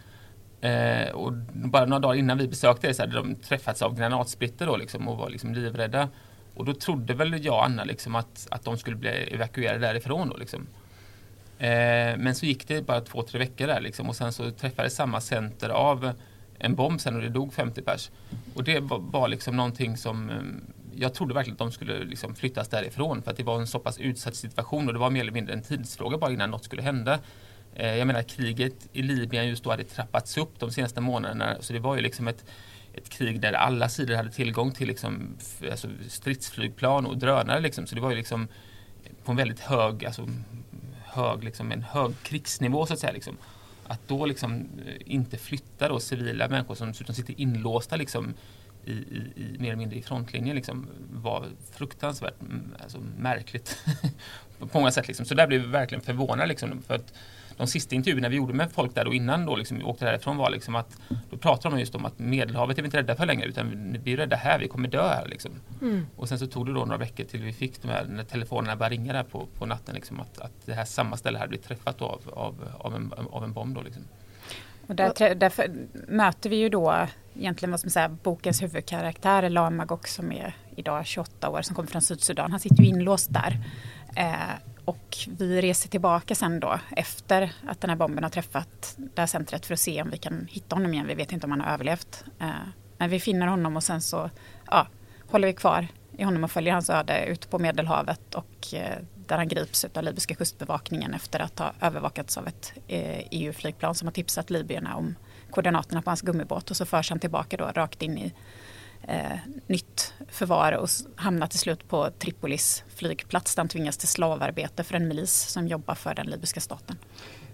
Eh, 0.60 1.10
och 1.10 1.32
bara 1.52 1.86
några 1.86 2.00
dagar 2.00 2.14
innan 2.14 2.38
vi 2.38 2.48
besökte 2.48 2.86
det 2.86 2.94
så 2.94 3.02
hade 3.02 3.14
de 3.14 3.34
träffats 3.34 3.82
av 3.82 3.98
granatsplitter 3.98 4.66
då, 4.66 4.76
liksom, 4.76 5.08
och 5.08 5.16
var 5.16 5.30
liksom 5.30 5.54
livrädda. 5.54 6.08
Och 6.56 6.64
då 6.64 6.74
trodde 6.74 7.14
väl 7.14 7.44
jag 7.44 7.54
och 7.54 7.64
Anna 7.64 7.84
liksom 7.84 8.14
att, 8.14 8.48
att 8.50 8.64
de 8.64 8.78
skulle 8.78 8.96
bli 8.96 9.10
evakuerade 9.10 9.78
därifrån. 9.78 10.28
Då, 10.28 10.36
liksom. 10.36 10.66
eh, 11.58 12.16
men 12.18 12.34
så 12.34 12.46
gick 12.46 12.68
det 12.68 12.86
bara 12.86 13.00
två, 13.00 13.22
tre 13.22 13.38
veckor 13.38 13.66
där 13.66 13.80
liksom, 13.80 14.08
och 14.08 14.16
sen 14.16 14.32
så 14.32 14.50
träffades 14.50 14.94
samma 14.94 15.20
center 15.20 15.68
av 15.68 16.12
en 16.58 16.74
bomb 16.74 17.00
sen 17.00 17.16
och 17.16 17.22
det 17.22 17.28
dog 17.28 17.54
50 17.54 17.82
pers. 17.82 18.10
Och 18.54 18.64
det 18.64 18.80
var, 18.80 18.98
var 18.98 19.28
liksom 19.28 19.56
någonting 19.56 19.96
som 19.96 20.30
eh, 20.30 20.36
jag 20.94 21.14
trodde 21.14 21.34
verkligen 21.34 21.54
att 21.54 21.58
de 21.58 21.72
skulle 21.72 22.04
liksom 22.04 22.34
flyttas 22.34 22.68
därifrån 22.68 23.22
för 23.22 23.30
att 23.30 23.36
det 23.36 23.42
var 23.42 23.60
en 23.60 23.66
så 23.66 23.78
pass 23.78 23.98
utsatt 23.98 24.36
situation 24.36 24.86
och 24.86 24.92
det 24.92 24.98
var 24.98 25.10
mer 25.10 25.20
eller 25.20 25.32
mindre 25.32 25.54
en 25.54 25.62
tidsfråga 25.62 26.18
bara 26.18 26.32
innan 26.32 26.50
något 26.50 26.64
skulle 26.64 26.82
hända. 26.82 27.18
Eh, 27.74 27.96
jag 27.96 28.06
menar 28.06 28.22
kriget 28.22 28.88
i 28.92 29.02
Libyen 29.02 29.48
just 29.48 29.64
då 29.64 29.70
hade 29.70 29.84
trappats 29.84 30.38
upp 30.38 30.58
de 30.58 30.70
senaste 30.70 31.00
månaderna 31.00 31.56
så 31.60 31.72
det 31.72 31.78
var 31.78 31.96
ju 31.96 32.02
liksom 32.02 32.28
ett 32.28 32.44
ett 32.96 33.08
krig 33.08 33.40
där 33.40 33.52
alla 33.52 33.88
sidor 33.88 34.14
hade 34.14 34.30
tillgång 34.30 34.72
till 34.72 34.88
liksom, 34.88 35.36
alltså 35.70 35.88
stridsflygplan 36.08 37.06
och 37.06 37.18
drönare. 37.18 37.60
Liksom. 37.60 37.86
Så 37.86 37.94
det 37.94 38.00
var 38.00 38.10
ju 38.10 38.16
liksom 38.16 38.48
på 39.24 39.30
en 39.30 39.36
väldigt 39.36 39.60
hög, 39.60 40.04
alltså, 40.04 40.28
hög, 41.04 41.44
liksom, 41.44 41.72
en 41.72 41.82
hög 41.82 42.12
krigsnivå 42.22 42.86
så 42.86 42.92
att 42.92 43.00
säga. 43.00 43.12
Liksom. 43.12 43.36
Att 43.86 44.08
då 44.08 44.26
liksom 44.26 44.68
eh, 44.86 44.94
inte 45.04 45.36
flytta 45.36 45.88
då 45.88 46.00
civila 46.00 46.48
människor 46.48 46.74
som 46.74 46.88
dessutom 46.88 47.14
sitter 47.14 47.40
inlåsta 47.40 47.96
liksom, 47.96 48.34
i, 48.84 48.92
i, 48.92 49.32
i, 49.36 49.56
mer 49.58 49.68
eller 49.68 49.76
mindre 49.76 49.98
i 49.98 50.02
frontlinjen 50.02 50.56
liksom, 50.56 50.88
var 51.12 51.46
fruktansvärt 51.72 52.40
mm, 52.40 52.74
alltså, 52.82 52.98
märkligt 53.18 53.78
på 54.58 54.78
många 54.78 54.90
sätt. 54.90 55.08
Liksom. 55.08 55.26
Så 55.26 55.34
där 55.34 55.46
blev 55.46 55.60
vi 55.60 55.66
verkligen 55.66 56.02
förvånade. 56.02 56.46
Liksom, 56.46 56.82
för 56.82 56.94
att 56.94 57.12
de 57.56 57.66
sista 57.66 57.94
intervjuerna 57.94 58.28
vi 58.28 58.36
gjorde 58.36 58.54
med 58.54 58.72
folk 58.72 58.94
där 58.94 59.06
och 59.06 59.14
innan 59.14 59.46
då 59.46 59.56
liksom 59.56 59.78
vi 59.78 59.84
åkte 59.84 60.04
därifrån 60.04 60.36
var 60.36 60.50
liksom 60.50 60.74
att 60.74 60.98
då 61.30 61.36
pratade 61.36 61.74
de 61.74 61.80
just 61.80 61.94
om 61.94 62.04
att 62.04 62.18
Medelhavet 62.18 62.78
är 62.78 62.82
vi 62.82 62.86
inte 62.86 62.98
rädda 62.98 63.16
för 63.16 63.26
längre 63.26 63.46
utan 63.46 63.96
vi 64.04 64.12
är 64.12 64.16
rädda 64.16 64.36
här, 64.36 64.58
vi 64.58 64.68
kommer 64.68 64.88
dö 64.88 65.08
här. 65.08 65.28
Liksom. 65.28 65.50
Mm. 65.82 66.06
Och 66.16 66.28
sen 66.28 66.38
så 66.38 66.46
tog 66.46 66.66
det 66.66 66.72
då 66.72 66.80
några 66.80 66.96
veckor 66.96 67.24
till 67.24 67.42
vi 67.42 67.52
fick 67.52 67.82
de 67.82 67.88
här, 67.88 68.04
när 68.04 68.24
telefonerna 68.24 68.76
började 68.76 68.94
ringa 68.94 69.12
där 69.12 69.22
på, 69.22 69.46
på 69.58 69.66
natten 69.66 69.94
liksom, 69.94 70.20
att, 70.20 70.38
att 70.38 70.52
det 70.64 70.74
här 70.74 70.84
samma 70.84 71.16
ställe 71.16 71.38
hade 71.38 71.48
blivit 71.48 71.66
träffat 71.66 72.02
av, 72.02 72.20
av, 72.32 72.54
av, 72.78 72.94
en, 72.94 73.12
av 73.30 73.44
en 73.44 73.52
bomb. 73.52 73.74
Då, 73.74 73.82
liksom. 73.82 74.02
Och 74.86 74.94
där, 74.94 75.34
därför 75.34 75.70
möter 76.08 76.50
vi 76.50 76.56
ju 76.56 76.68
då 76.68 77.06
egentligen 77.34 77.70
vad 77.70 77.80
som 77.80 77.90
säga, 77.90 78.08
bokens 78.08 78.62
huvudkaraktär 78.62 79.50
Lamagok 79.50 80.06
som 80.06 80.32
är 80.32 80.54
idag 80.76 81.06
28 81.06 81.48
år 81.48 81.62
som 81.62 81.76
kommer 81.76 81.88
från 81.88 82.02
Sydsudan. 82.02 82.50
Han 82.50 82.60
sitter 82.60 82.82
ju 82.82 82.88
inlåst 82.88 83.32
där. 83.32 83.58
Eh, 84.16 84.56
och 84.86 85.16
vi 85.38 85.60
reser 85.62 85.88
tillbaka 85.88 86.34
sen 86.34 86.60
då 86.60 86.78
efter 86.96 87.52
att 87.68 87.80
den 87.80 87.90
här 87.90 87.96
bomben 87.96 88.24
har 88.24 88.30
träffat 88.30 88.94
det 88.96 89.20
här 89.20 89.26
centret 89.26 89.66
för 89.66 89.74
att 89.74 89.80
se 89.80 90.02
om 90.02 90.10
vi 90.10 90.18
kan 90.18 90.46
hitta 90.50 90.76
honom 90.76 90.94
igen. 90.94 91.06
Vi 91.06 91.14
vet 91.14 91.32
inte 91.32 91.46
om 91.46 91.50
han 91.50 91.60
har 91.60 91.72
överlevt. 91.72 92.24
Eh, 92.40 92.50
men 92.98 93.10
vi 93.10 93.20
finner 93.20 93.46
honom 93.46 93.76
och 93.76 93.82
sen 93.82 94.00
så 94.00 94.30
ja, 94.66 94.86
håller 95.26 95.48
vi 95.48 95.54
kvar 95.54 95.88
i 96.18 96.24
honom 96.24 96.44
och 96.44 96.50
följer 96.50 96.72
hans 96.72 96.90
öde 96.90 97.26
ut 97.26 97.50
på 97.50 97.58
Medelhavet 97.58 98.34
och 98.34 98.74
eh, 98.74 98.98
där 99.26 99.36
han 99.36 99.48
grips 99.48 99.84
av 99.84 100.02
libyska 100.02 100.34
kustbevakningen 100.34 101.14
efter 101.14 101.40
att 101.40 101.58
ha 101.58 101.72
övervakats 101.80 102.38
av 102.38 102.48
ett 102.48 102.72
eh, 102.88 103.18
e 103.18 103.28
EU-flygplan 103.30 103.94
som 103.94 104.08
har 104.08 104.12
tipsat 104.12 104.50
libyerna 104.50 104.96
om 104.96 105.14
koordinaterna 105.50 106.02
på 106.02 106.10
hans 106.10 106.22
gummibåt 106.22 106.70
och 106.70 106.76
så 106.76 106.84
förs 106.84 107.10
han 107.10 107.18
tillbaka 107.18 107.56
då 107.56 107.64
rakt 107.64 108.02
in 108.02 108.18
i 108.18 108.32
eh, 109.08 109.38
nytt 109.66 110.14
förvar 110.28 110.72
och 110.72 110.88
hamnar 111.16 111.46
till 111.46 111.58
slut 111.58 111.88
på 111.88 112.10
Tripolis 112.18 112.84
flygplats 112.94 113.54
där 113.54 113.60
han 113.60 113.68
tvingas 113.68 113.96
till 113.96 114.08
slavarbete 114.08 114.84
för 114.84 114.94
en 114.94 115.08
milis 115.08 115.32
som 115.32 115.68
jobbar 115.68 115.94
för 115.94 116.14
den 116.14 116.26
libyska 116.26 116.60
staten. 116.60 116.96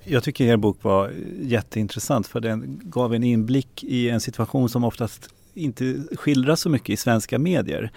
Jag 0.05 0.25
tycker 0.25 0.45
er 0.45 0.57
bok 0.57 0.83
var 0.83 1.12
jätteintressant 1.41 2.27
för 2.27 2.41
den 2.41 2.81
gav 2.85 3.15
en 3.15 3.25
inblick 3.25 3.85
i 3.85 4.11
en 4.11 4.21
situation 4.21 4.69
som 4.69 4.85
oftast 4.85 5.29
inte 5.55 6.03
skildras 6.17 6.61
så 6.61 6.69
mycket 6.69 6.91
i 6.91 6.97
svenska 6.97 7.38
medier. 7.38 7.91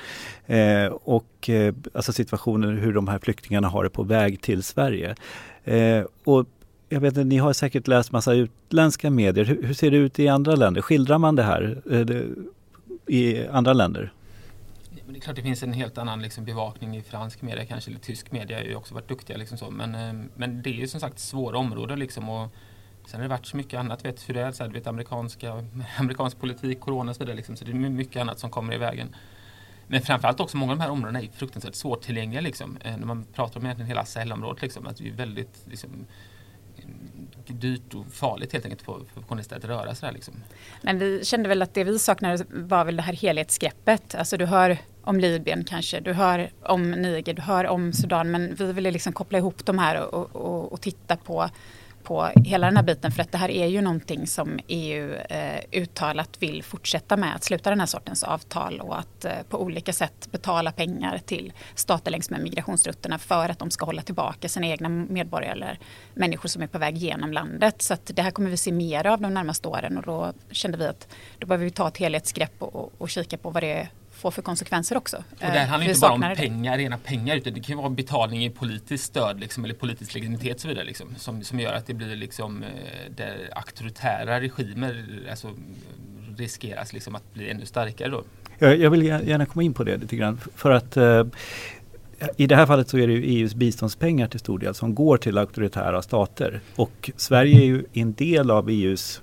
Eh, 0.45 0.85
och 0.85 1.49
eh, 1.49 1.73
alltså 1.93 2.13
situationer 2.13 2.73
hur 2.73 2.93
de 2.93 3.07
här 3.07 3.19
flyktingarna 3.19 3.67
har 3.67 3.83
det 3.83 3.89
på 3.89 4.03
väg 4.03 4.41
till 4.41 4.63
Sverige. 4.63 5.15
Eh, 5.63 6.03
och 6.23 6.45
jag 6.89 6.99
vet 6.99 7.17
inte, 7.17 7.23
ni 7.23 7.37
har 7.37 7.53
säkert 7.53 7.87
läst 7.87 8.11
massa 8.11 8.33
utländska 8.33 9.09
medier. 9.09 9.45
Hur, 9.45 9.63
hur, 9.63 9.73
ser 9.73 9.91
det 9.91 9.97
ut 9.97 10.19
i 10.19 10.27
andra 10.27 10.55
länder? 10.55 10.81
Skildrar 10.81 11.17
man 11.17 11.35
det 11.35 11.43
här 11.43 11.81
eh, 11.91 11.99
det, 11.99 12.25
i 13.07 13.47
andra 13.47 13.73
länder? 13.73 14.13
det 15.07 15.19
är 15.19 15.21
klart 15.21 15.35
det 15.35 15.41
finns 15.41 15.63
en 15.63 15.73
helt 15.73 15.97
annan 15.97 16.21
liksom, 16.21 16.45
bevakning 16.45 16.97
i 16.97 17.01
fransk 17.01 17.41
media 17.41 17.65
kanske, 17.65 17.91
eller 17.91 17.99
tysk 17.99 18.31
media 18.31 18.57
har 18.57 18.63
ju 18.63 18.75
också 18.75 18.93
varit 18.93 19.07
duktiga. 19.07 19.37
Liksom 19.37 19.57
så. 19.57 19.69
Men, 19.69 19.95
eh, 19.95 20.27
men 20.35 20.61
det 20.61 20.69
är 20.69 20.73
ju 20.73 20.87
som 20.87 20.99
sagt 20.99 21.19
svåra 21.19 21.57
områden. 21.57 21.99
Liksom, 21.99 22.29
och 22.29 22.49
sen 23.05 23.19
har 23.19 23.23
det 23.23 23.29
varit 23.29 23.45
så 23.45 23.57
mycket 23.57 23.79
annat, 23.79 24.05
vet, 24.05 24.29
hur 24.29 24.33
det 24.33 24.41
är, 24.41 24.51
så 24.51 24.63
här, 24.63 24.71
vet, 24.71 24.87
amerikanska, 24.87 25.65
amerikansk 25.97 26.39
politik, 26.39 26.79
corona 26.79 27.09
och 27.09 27.15
så 27.15 27.19
vidare. 27.19 27.35
Liksom, 27.35 27.55
så 27.55 27.65
det 27.65 27.71
är 27.71 27.75
mycket 27.75 28.21
annat 28.21 28.39
som 28.39 28.49
kommer 28.49 28.73
i 28.73 28.77
vägen. 28.77 29.15
Men 29.87 30.01
framförallt 30.01 30.39
också 30.39 30.57
många 30.57 30.71
av 30.71 30.77
de 30.77 30.83
här 30.83 30.91
områdena 30.91 31.21
är 31.21 31.27
fruktansvärt 31.33 31.75
svårtillgängliga. 31.75 32.41
Liksom. 32.41 32.77
Eh, 32.81 32.97
när 32.97 33.05
man 33.05 33.25
pratar 33.33 33.59
om 33.59 33.65
egentligen 33.65 33.87
hela 33.87 34.05
Sahelområdet, 34.05 34.61
liksom, 34.61 34.87
att 34.87 34.97
det 34.97 35.07
är 35.07 35.13
väldigt 35.13 35.65
liksom, 35.69 35.89
dyrt 37.53 37.93
och 37.93 38.05
farligt 38.13 38.53
helt 38.53 38.65
enkelt 38.65 38.81
för, 38.81 39.01
för 39.13 39.21
journalister 39.21 39.55
att 39.55 39.65
röra 39.65 39.95
sig 39.95 40.07
där. 40.07 40.13
Liksom. 40.13 40.33
Men 40.81 40.99
vi 40.99 41.25
kände 41.25 41.49
väl 41.49 41.61
att 41.61 41.73
det 41.73 41.83
vi 41.83 41.99
saknade 41.99 42.45
var 42.49 42.85
väl 42.85 42.95
det 42.95 43.01
här 43.01 43.13
helhetsgreppet. 43.13 44.15
Alltså 44.15 44.37
du 44.37 44.45
hör 44.45 44.77
om 45.01 45.19
Libyen 45.19 45.63
kanske, 45.63 45.99
du 45.99 46.13
hör 46.13 46.49
om 46.61 46.91
Niger, 46.91 47.33
du 47.33 47.41
hör 47.41 47.65
om 47.65 47.93
Sudan 47.93 48.31
men 48.31 48.55
vi 48.55 48.73
ville 48.73 48.91
liksom 48.91 49.13
koppla 49.13 49.37
ihop 49.37 49.65
de 49.65 49.79
här 49.79 50.15
och, 50.15 50.35
och, 50.35 50.73
och 50.73 50.81
titta 50.81 51.17
på 51.17 51.49
på 52.05 52.29
hela 52.35 52.67
den 52.67 52.75
här 52.77 52.83
biten 52.83 53.11
för 53.11 53.21
att 53.21 53.31
det 53.31 53.37
här 53.37 53.51
är 53.51 53.67
ju 53.67 53.81
någonting 53.81 54.27
som 54.27 54.59
EU 54.67 55.13
eh, 55.13 55.59
uttalat 55.71 56.29
vill 56.39 56.63
fortsätta 56.63 57.17
med 57.17 57.35
att 57.35 57.43
sluta 57.43 57.69
den 57.69 57.79
här 57.79 57.87
sortens 57.87 58.23
avtal 58.23 58.81
och 58.81 58.99
att 58.99 59.25
eh, 59.25 59.31
på 59.49 59.61
olika 59.61 59.93
sätt 59.93 60.31
betala 60.31 60.71
pengar 60.71 61.17
till 61.25 61.53
stater 61.75 62.11
längs 62.11 62.29
med 62.29 62.41
migrationsrutterna 62.41 63.19
för 63.19 63.49
att 63.49 63.59
de 63.59 63.71
ska 63.71 63.85
hålla 63.85 64.01
tillbaka 64.01 64.49
sina 64.49 64.67
egna 64.67 64.89
medborgare 64.89 65.51
eller 65.51 65.79
människor 66.13 66.49
som 66.49 66.61
är 66.61 66.67
på 66.67 66.77
väg 66.77 66.97
genom 66.97 67.33
landet. 67.33 67.81
Så 67.81 67.93
att 67.93 68.11
det 68.13 68.21
här 68.21 68.31
kommer 68.31 68.49
vi 68.49 68.57
se 68.57 68.71
mer 68.71 69.07
av 69.07 69.21
de 69.21 69.33
närmaste 69.33 69.67
åren 69.67 69.97
och 69.97 70.03
då 70.03 70.33
kände 70.51 70.77
vi 70.77 70.85
att 70.87 71.07
då 71.39 71.47
behöver 71.47 71.65
vi 71.65 71.71
ta 71.71 71.87
ett 71.87 71.97
helhetsgrepp 71.97 72.53
och, 72.59 72.75
och, 72.75 72.93
och 72.97 73.09
kika 73.09 73.37
på 73.37 73.49
vad 73.49 73.63
det 73.63 73.73
är 73.73 73.89
får 74.15 74.31
för 74.31 74.41
konsekvenser 74.41 74.97
också. 74.97 75.17
Och 75.17 75.23
det 75.39 75.59
handlar 75.59 75.89
inte 75.89 75.99
bara 75.99 76.13
om 76.13 76.35
pengar, 76.35 76.77
rena 76.77 76.97
pengar 76.97 77.35
utan 77.35 77.53
det 77.53 77.59
kan 77.59 77.77
vara 77.77 77.89
betalning 77.89 78.45
i 78.45 78.49
politiskt 78.49 79.03
stöd 79.03 79.39
liksom, 79.39 79.65
eller 79.65 79.73
politisk 79.73 80.13
legitimitet 80.13 80.55
och 80.55 80.61
så 80.61 80.67
vidare 80.67 80.85
liksom, 80.85 81.15
som, 81.17 81.43
som 81.43 81.59
gör 81.59 81.73
att 81.73 81.87
det 81.87 81.93
blir 81.93 82.15
liksom, 82.15 82.63
eh, 82.63 82.69
där 83.15 83.49
auktoritära 83.55 84.41
regimer 84.41 85.05
alltså, 85.29 85.49
riskeras 86.37 86.93
liksom 86.93 87.15
att 87.15 87.33
bli 87.33 87.49
ännu 87.49 87.65
starkare. 87.65 88.09
Då. 88.09 88.23
Jag, 88.59 88.79
jag 88.79 88.89
vill 88.89 89.05
gärna 89.05 89.45
komma 89.45 89.63
in 89.63 89.73
på 89.73 89.83
det 89.83 89.97
lite 89.97 90.15
grann 90.15 90.39
för 90.55 90.71
att 90.71 90.97
eh, 90.97 91.23
i 92.37 92.47
det 92.47 92.55
här 92.55 92.65
fallet 92.65 92.89
så 92.89 92.97
är 92.97 93.07
det 93.07 93.13
ju 93.13 93.23
EUs 93.23 93.55
biståndspengar 93.55 94.27
till 94.27 94.39
stor 94.39 94.59
del 94.59 94.75
som 94.75 94.95
går 94.95 95.17
till 95.17 95.37
auktoritära 95.37 96.01
stater 96.01 96.61
och 96.75 97.11
Sverige 97.15 97.61
är 97.61 97.65
ju 97.65 97.83
en 97.93 98.13
del 98.13 98.51
av 98.51 98.69
EUs 98.69 99.21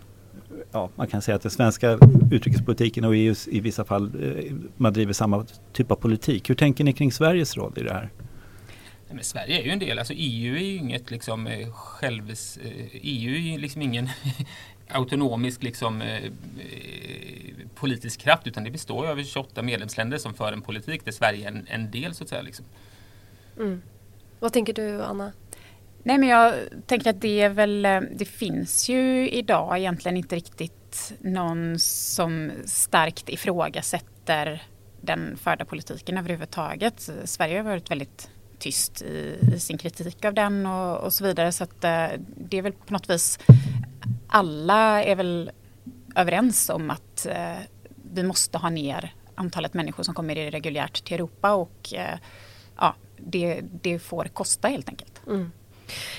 ja, 0.72 0.90
man 0.94 1.06
kan 1.06 1.22
säga 1.22 1.36
att 1.36 1.42
den 1.42 1.50
svenska 1.50 1.98
utrikespolitiken 2.30 3.04
och 3.04 3.16
EUs 3.16 3.48
i 3.48 3.60
vissa 3.60 3.84
fall, 3.84 4.04
eh, 4.04 4.54
man 4.76 4.92
driver 4.92 5.12
samma 5.12 5.46
typ 5.72 5.90
av 5.90 5.96
politik. 5.96 6.50
Hur 6.50 6.54
tänker 6.54 6.84
ni 6.84 6.92
kring 6.92 7.12
Sveriges 7.12 7.56
roll 7.56 7.72
i 7.76 7.82
det 7.82 7.92
här? 7.92 8.10
Men 9.08 9.24
Sverige 9.24 9.60
är 9.60 9.64
ju 9.64 9.70
en 9.70 9.78
del, 9.78 9.98
alltså 9.98 10.14
EU 10.16 10.56
är 10.56 10.60
ju 10.60 10.76
inget 10.76 11.10
liksom 11.10 11.46
eh, 11.46 11.72
själv... 11.72 12.32
EU 13.02 13.34
eh, 13.34 13.36
e 13.36 13.36
är 13.36 13.52
ju 13.52 13.58
liksom 13.58 13.82
ingen 13.82 14.08
autonomisk 14.88 15.62
liksom, 15.62 16.02
politisk 17.74 18.20
kraft 18.20 18.46
utan 18.46 18.64
det 18.64 18.70
består 18.70 19.06
av 19.06 19.22
28 19.22 19.62
medlemsländer 19.62 20.18
som 20.18 20.34
för 20.34 20.52
en 20.52 20.62
politik 20.62 21.04
där 21.04 21.12
Sverige 21.12 21.44
är 21.44 21.48
en, 21.48 21.66
en 21.68 21.90
del 21.90 22.14
så 22.14 22.24
att 22.24 22.28
säga. 22.30 22.42
Liksom. 22.42 22.64
Mm. 23.56 23.82
Vad 24.40 24.52
tänker 24.52 24.72
du 24.72 25.02
Anna? 25.02 25.32
Nej 26.02 26.18
men 26.18 26.28
jag 26.28 26.54
tänker 26.86 27.10
att 27.10 27.20
det 27.20 27.40
är 27.40 27.48
väl, 27.48 27.84
eh, 27.84 28.00
det 28.00 28.24
finns 28.24 28.88
ju 28.88 29.30
idag 29.30 29.78
egentligen 29.78 30.16
inte 30.16 30.36
riktigt 30.36 31.12
någon 31.20 31.78
som 31.78 32.50
starkt 32.64 33.28
ifrågasätter 33.28 34.62
den 35.00 35.36
förda 35.36 35.64
politiken 35.64 36.18
överhuvudtaget. 36.18 37.10
Sverige 37.24 37.56
har 37.56 37.64
varit 37.64 37.90
väldigt 37.90 38.30
tyst 38.58 39.02
i, 39.02 39.38
i 39.54 39.60
sin 39.60 39.78
kritik 39.78 40.24
av 40.24 40.34
den 40.34 40.66
och, 40.66 40.98
och, 40.98 41.12
så 41.12 41.24
vidare 41.24 41.52
så 41.52 41.64
att 41.64 41.84
eh, 41.84 42.06
det 42.36 42.58
är 42.58 42.62
väl 42.62 42.72
på 42.72 42.92
något 42.92 43.10
vis 43.10 43.38
alla 44.26 45.04
är 45.04 45.16
väl 45.16 45.50
överens 46.16 46.70
om 46.70 46.90
att 46.90 47.26
eh, 47.26 47.58
vi 48.12 48.22
måste 48.22 48.58
ha 48.58 48.70
ner 48.70 49.14
antalet 49.34 49.74
människor 49.74 50.02
som 50.02 50.14
kommer 50.14 50.50
reguljärt 50.50 51.04
till 51.04 51.14
Europa 51.14 51.52
och 51.52 51.94
eh, 51.94 52.18
ja, 52.76 52.94
det, 53.16 53.60
det 53.82 53.98
får 53.98 54.24
kosta 54.24 54.68
helt 54.68 54.88
enkelt. 54.88 55.22
Mm. 55.26 55.52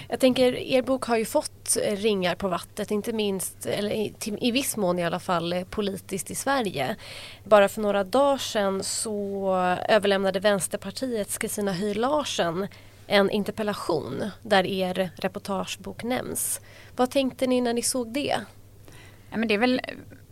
Jag 0.10 0.20
tänker, 0.20 0.56
er 0.56 0.82
bok 0.82 1.04
har 1.04 1.18
ju 1.18 1.26
fått 1.26 1.78
eh, 1.84 1.96
ringar 1.96 2.36
på 2.36 2.48
vattnet, 2.48 2.92
inte 2.92 3.14
minst, 3.14 3.66
eller 3.66 3.92
i, 3.92 4.14
i 4.42 4.52
viss 4.52 4.78
mån 4.78 5.00
i 5.00 5.06
alla 5.06 5.20
fall, 5.20 5.54
eh, 5.54 5.64
politiskt 5.64 6.32
i 6.32 6.36
Sverige. 6.36 6.96
Bara 7.44 7.70
för 7.70 7.82
några 7.82 8.04
dagar 8.04 8.38
sedan 8.38 8.84
så 8.84 9.56
överlämnade 9.90 10.40
Vänsterpartiets 10.40 11.38
Kristina 11.38 11.74
Höj 11.74 11.94
Larsen 11.94 12.68
en 13.08 13.30
interpellation 13.30 14.30
där 14.42 14.66
er 14.66 15.10
reportagebok 15.16 16.04
nämns. 16.04 16.62
Vad 16.96 17.12
tänkte 17.12 17.48
ni 17.48 17.62
när 17.62 17.74
ni 17.74 17.82
såg 17.82 18.14
det? 18.14 18.36
Ja, 19.30 19.38
men 19.38 19.48
det 19.48 19.54
är 19.54 19.58
väl 19.58 19.82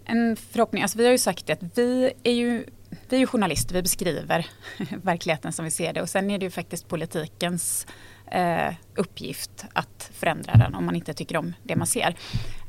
en 0.06 0.36
förhoppning, 0.36 0.84
alltså 0.84 0.97
vi 0.97 1.06
har 1.06 1.12
ju 1.12 1.17
sagt 1.17 1.49
att 1.49 1.60
vi 1.75 2.13
är 2.23 2.34
ju 2.34 2.65
vi 3.10 3.15
är 3.15 3.19
ju 3.19 3.27
journalister, 3.27 3.75
vi 3.75 3.82
beskriver 3.82 4.47
verkligheten 5.04 5.54
som 5.54 5.65
vi 5.65 5.71
ser 5.71 5.93
det 5.93 6.01
och 6.01 6.10
sen 6.10 6.32
är 6.32 6.38
det 6.38 6.45
ju 6.45 6.51
faktiskt 6.51 6.88
politikens 6.88 7.88
eh, 8.32 8.74
uppgift 8.96 9.65
att 9.74 10.10
förändra 10.13 10.54
den 10.54 10.76
om 10.76 10.86
man 10.86 10.96
inte 10.96 11.13
tycker 11.13 11.38
om 11.38 11.54
det 11.63 11.76
man 11.76 11.88
ser. 11.88 12.15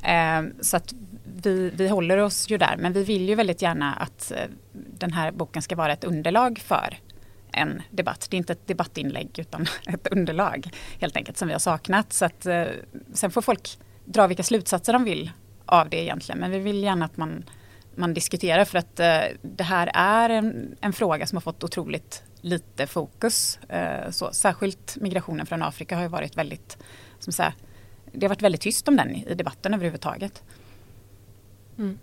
Eh, 0.03 0.43
så 0.61 0.77
att 0.77 0.95
vi, 1.43 1.71
vi 1.71 1.89
håller 1.89 2.19
oss 2.19 2.51
ju 2.51 2.59
där 2.59 2.77
men 2.79 2.93
vi 2.93 3.05
vill 3.05 3.29
ju 3.29 3.35
väldigt 3.35 3.63
gärna 3.63 3.95
att 3.95 4.31
eh, 4.31 4.45
den 4.73 5.13
här 5.13 5.33
boken 5.33 5.63
ska 5.63 5.77
vara 5.77 5.93
ett 5.93 6.05
underlag 6.05 6.59
för 6.59 6.99
en 7.53 7.83
debatt. 7.91 8.27
Det 8.31 8.37
är 8.37 8.39
inte 8.39 8.53
ett 8.53 8.67
debattinlägg 8.67 9.39
utan 9.39 9.67
ett 9.87 10.07
underlag 10.07 10.71
helt 11.01 11.17
enkelt 11.17 11.39
som 11.39 11.49
vi 11.49 11.55
har 11.55 11.61
saknat. 11.61 12.13
Så 12.13 12.25
att, 12.25 12.47
eh, 12.47 12.65
sen 13.13 13.31
får 13.31 13.43
folk 13.43 13.79
dra 14.05 14.27
vilka 14.27 14.43
slutsatser 14.43 14.93
de 14.93 15.05
vill 15.05 15.31
av 15.67 15.89
det 15.89 16.03
egentligen 16.03 16.39
men 16.39 16.51
vi 16.51 16.59
vill 16.59 16.83
gärna 16.83 17.05
att 17.05 17.17
man 17.17 17.45
man 17.95 18.15
diskuterar 18.15 18.65
för 18.65 18.79
att 18.79 19.01
eh, 19.01 19.21
det 19.43 19.65
här 19.65 19.91
är 19.95 20.31
en, 20.31 20.77
en, 20.81 20.93
fråga 20.93 21.27
som 21.27 21.37
har 21.37 21.41
fått 21.41 21.65
otroligt 21.65 22.23
lite 22.43 22.87
fokus. 22.87 23.59
Eh, 23.69 24.11
så, 24.11 24.33
särskilt 24.33 24.97
migrationen 25.01 25.47
från 25.47 25.63
Afrika 25.63 25.97
har 25.97 26.03
ju 26.03 26.09
varit 26.09 26.37
väldigt, 26.37 26.79
som 27.19 27.33
säga, 27.33 27.55
det 28.13 28.27
har 28.27 28.29
varit 28.29 28.43
väldigt 28.43 28.61
tyst 28.61 28.89
om 28.89 28.97
den 28.97 29.17
i 29.17 29.35
debatten 29.35 29.75
överhuvudtaget. 29.75 30.43
Mm. 31.79 31.99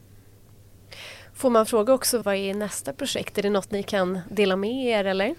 Får 1.33 1.49
man 1.49 1.65
fråga 1.65 1.93
också 1.93 2.21
vad 2.21 2.35
är 2.35 2.53
nästa 2.53 2.93
projekt? 2.93 3.37
Är 3.37 3.41
det 3.41 3.49
något 3.49 3.71
ni 3.71 3.83
kan 3.83 4.19
dela 4.29 4.55
med 4.55 4.85
er 4.85 5.05
eller? 5.05 5.35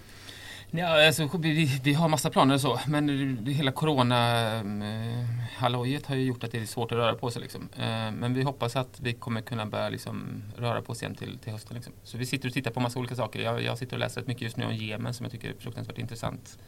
Ja, 0.73 1.07
alltså, 1.07 1.29
vi, 1.37 1.79
vi 1.83 1.93
har 1.93 2.09
massa 2.09 2.29
planer 2.29 2.55
och 2.55 2.61
så 2.61 2.79
men 2.87 3.07
det, 3.45 3.51
hela 3.51 3.71
corona-hallojet 3.71 6.01
mm, 6.01 6.03
eh, 6.03 6.09
har 6.09 6.15
ju 6.15 6.23
gjort 6.23 6.43
att 6.43 6.51
det 6.51 6.57
är 6.57 6.65
svårt 6.65 6.91
att 6.91 6.97
röra 6.97 7.15
på 7.15 7.31
sig. 7.31 7.41
Liksom. 7.41 7.69
Eh, 7.75 8.11
men 8.11 8.33
vi 8.33 8.43
hoppas 8.43 8.75
att 8.75 8.99
vi 8.99 9.13
kommer 9.13 9.41
kunna 9.41 9.65
börja 9.65 9.89
liksom, 9.89 10.43
röra 10.57 10.81
på 10.81 10.91
oss 10.91 11.01
igen 11.01 11.15
till, 11.15 11.37
till 11.37 11.51
hösten. 11.51 11.75
Liksom. 11.75 11.93
Så 12.03 12.17
vi 12.17 12.25
sitter 12.25 12.47
och 12.47 12.53
tittar 12.53 12.71
på 12.71 12.79
massa 12.79 12.99
olika 12.99 13.15
saker. 13.15 13.39
Jag, 13.39 13.63
jag 13.63 13.77
sitter 13.77 13.95
och 13.95 13.99
läser 13.99 14.21
rätt 14.21 14.27
mycket 14.27 14.41
just 14.41 14.57
nu 14.57 14.65
om 14.65 14.75
Jemen 14.75 15.13
som 15.13 15.23
jag 15.23 15.31
tycker 15.31 15.49
är 15.49 15.53
fruktansvärt 15.59 15.97
intressant. 15.97 16.59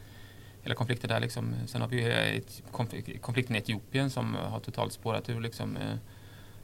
Hela 0.62 0.74
konflikten 0.74 1.08
där 1.08 1.20
liksom. 1.20 1.54
Sen 1.66 1.80
har 1.80 1.88
vi 1.88 2.02
ju 2.02 2.10
eh, 2.10 2.42
konflikten 3.20 3.56
i 3.56 3.58
Etiopien 3.58 4.10
som 4.10 4.34
har 4.34 4.60
totalt 4.60 4.92
spårat 4.92 5.28
ur. 5.28 5.40
Liksom. 5.40 5.78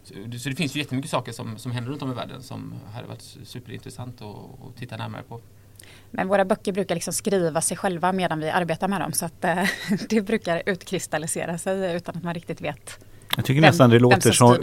Så, 0.03 0.14
så 0.38 0.48
det 0.48 0.57
finns 0.57 0.76
ju 0.76 0.81
jättemycket 0.81 1.11
saker 1.11 1.33
som, 1.33 1.59
som 1.59 1.72
händer 1.72 1.90
runt 1.90 2.03
om 2.03 2.11
i 2.11 2.14
världen 2.14 2.42
som 2.42 2.74
hade 2.94 3.09
varit 3.09 3.37
superintressant 3.44 4.22
att, 4.22 4.37
att 4.68 4.76
titta 4.76 4.96
närmare 4.96 5.22
på. 5.22 5.40
Men 6.11 6.29
våra 6.29 6.44
böcker 6.44 6.73
brukar 6.73 6.94
liksom 6.94 7.12
skriva 7.12 7.61
sig 7.61 7.77
själva 7.77 8.12
medan 8.12 8.40
vi 8.40 8.51
arbetar 8.51 8.88
med 8.88 9.01
dem 9.01 9.12
så 9.12 9.25
att 9.25 9.44
eh, 9.44 9.64
det 10.09 10.20
brukar 10.20 10.62
utkristallisera 10.66 11.59
sig 11.59 11.96
utan 11.96 12.16
att 12.16 12.23
man 12.23 12.35
riktigt 12.35 12.61
vet 12.61 12.99
jag 13.37 13.44
tycker 13.44 13.61
vem, 13.61 13.68
nästan 13.68 13.90
det 13.90 13.99
låter 13.99 14.33
som, 14.33 14.57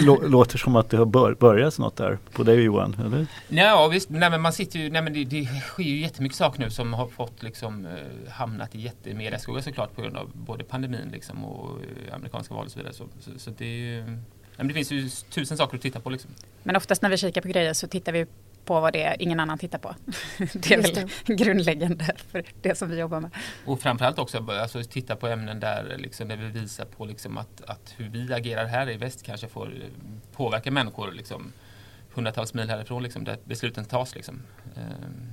lå, 0.00 0.20
låter 0.26 0.58
som 0.58 0.76
att 0.76 0.90
det 0.90 0.96
har 0.96 1.04
bör, 1.04 1.34
börjat 1.34 1.78
något 1.78 1.96
där 1.96 2.18
på 2.32 2.42
dig 2.42 2.62
Johan, 2.62 2.96
eller? 3.06 3.26
Ja 3.48 3.88
visst, 3.88 4.10
nej, 4.10 4.30
men 4.30 4.40
man 4.40 4.52
sitter 4.52 4.78
ju, 4.78 4.90
nej, 4.90 5.02
men 5.02 5.12
det, 5.12 5.24
det 5.24 5.44
sker 5.44 5.82
ju 5.82 6.00
jättemycket 6.00 6.38
saker 6.38 6.60
nu 6.60 6.70
som 6.70 6.92
har 6.92 7.06
fått 7.06 7.42
liksom 7.42 7.86
eh, 7.86 8.32
hamnat 8.32 8.74
i 8.74 8.80
jättemediaskugga 8.80 9.62
såklart 9.62 9.94
på 9.94 10.02
grund 10.02 10.16
av 10.16 10.30
både 10.34 10.64
pandemin 10.64 11.08
liksom 11.12 11.44
och 11.44 11.78
eh, 11.80 12.14
amerikanska 12.14 12.54
val 12.54 12.64
och 12.64 12.72
så 12.72 12.78
vidare. 12.78 12.94
Så, 12.94 13.04
så, 13.20 13.30
så 13.36 13.50
det, 13.50 13.64
är 13.64 13.68
ju, 13.68 14.04
men 14.56 14.68
det 14.68 14.74
finns 14.74 14.92
ju 14.92 15.08
tusen 15.08 15.56
saker 15.56 15.76
att 15.76 15.82
titta 15.82 16.00
på 16.00 16.10
liksom. 16.10 16.30
Men 16.62 16.76
oftast 16.76 17.02
när 17.02 17.10
vi 17.10 17.16
kikar 17.16 17.40
på 17.40 17.48
grejer 17.48 17.72
så 17.72 17.86
tittar 17.86 18.12
vi 18.12 18.26
på 18.64 18.80
vad 18.80 18.92
det 18.92 19.02
är 19.02 19.22
ingen 19.22 19.40
annan 19.40 19.58
tittar 19.58 19.78
på. 19.78 19.94
Det 20.52 20.74
är 20.74 20.82
väl 20.82 21.08
det. 21.26 21.34
grundläggande 21.34 22.14
för 22.30 22.44
det 22.62 22.78
som 22.78 22.90
vi 22.90 22.98
jobbar 22.98 23.20
med. 23.20 23.30
Och 23.66 23.80
framförallt 23.80 24.18
också 24.18 24.50
alltså, 24.50 24.82
titta 24.84 25.16
på 25.16 25.28
ämnen 25.28 25.60
där, 25.60 25.96
liksom, 25.98 26.28
där 26.28 26.36
vi 26.36 26.48
visar 26.48 26.84
på 26.84 27.04
liksom, 27.04 27.38
att, 27.38 27.62
att 27.66 27.94
hur 27.96 28.08
vi 28.08 28.34
agerar 28.34 28.66
här 28.66 28.90
i 28.90 28.96
väst 28.96 29.22
kanske 29.22 29.48
får 29.48 29.66
eh, 29.66 29.88
påverka 30.36 30.70
människor 30.70 31.12
liksom, 31.12 31.52
hundratals 32.14 32.54
mil 32.54 32.70
härifrån 32.70 33.02
liksom, 33.02 33.24
där 33.24 33.38
besluten 33.44 33.84
tas. 33.84 34.14
Liksom. 34.14 34.42
Ehm, 34.76 35.32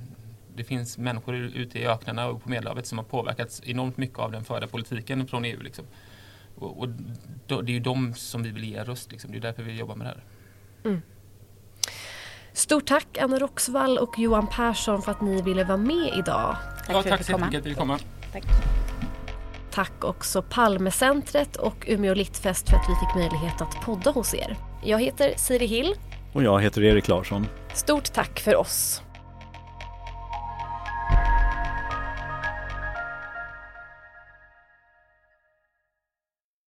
det 0.56 0.64
finns 0.64 0.98
människor 0.98 1.34
ute 1.36 1.78
i 1.78 1.86
öknarna 1.86 2.26
och 2.26 2.42
på 2.42 2.50
Medelhavet 2.50 2.86
som 2.86 2.98
har 2.98 3.04
påverkats 3.04 3.62
enormt 3.64 3.96
mycket 3.96 4.18
av 4.18 4.32
den 4.32 4.44
förda 4.44 4.66
politiken 4.66 5.26
från 5.28 5.44
EU. 5.44 5.60
Liksom. 5.60 5.84
Och, 6.54 6.78
och 6.78 6.88
då, 7.46 7.60
det 7.60 7.72
är 7.72 7.74
ju 7.74 7.80
de 7.80 8.14
som 8.14 8.42
vi 8.42 8.50
vill 8.50 8.64
ge 8.64 8.84
röst. 8.84 9.12
Liksom. 9.12 9.32
Det 9.32 9.38
är 9.38 9.40
därför 9.40 9.62
vi 9.62 9.72
jobbar 9.72 9.94
med 9.96 10.06
det 10.06 10.10
här. 10.10 10.24
Mm. 10.84 11.02
Stort 12.52 12.86
tack 12.86 13.18
Anna 13.18 13.38
Roxvall 13.38 13.98
och 13.98 14.18
Johan 14.18 14.46
Persson 14.46 15.02
för 15.02 15.10
att 15.12 15.20
ni 15.20 15.42
ville 15.42 15.64
vara 15.64 15.76
med 15.76 16.12
idag. 16.18 16.56
Tack 16.86 16.96
ja, 16.96 17.02
tack 17.02 17.24
så 17.24 17.38
mycket 17.38 17.50
för 17.50 17.58
att 17.58 17.66
vi 17.66 17.70
fick 17.70 17.78
komma. 17.78 17.98
Tack. 18.32 18.44
Tack 19.70 20.04
också 20.04 20.42
Palmecentret 20.42 21.56
och 21.56 21.84
Umeå 21.88 22.14
Littfest 22.14 22.70
för 22.70 22.76
att 22.76 22.86
vi 22.88 22.94
fick 22.94 23.14
möjlighet 23.14 23.60
att 23.60 23.80
podda 23.84 24.10
hos 24.10 24.34
er. 24.34 24.56
Jag 24.84 25.00
heter 25.00 25.34
Siri 25.36 25.66
Hill. 25.66 25.94
Och 26.32 26.42
jag 26.42 26.60
heter 26.60 26.82
Erik 26.82 27.08
Larsson. 27.08 27.46
Stort 27.74 28.12
tack 28.12 28.40
för 28.40 28.56
oss. 28.56 29.02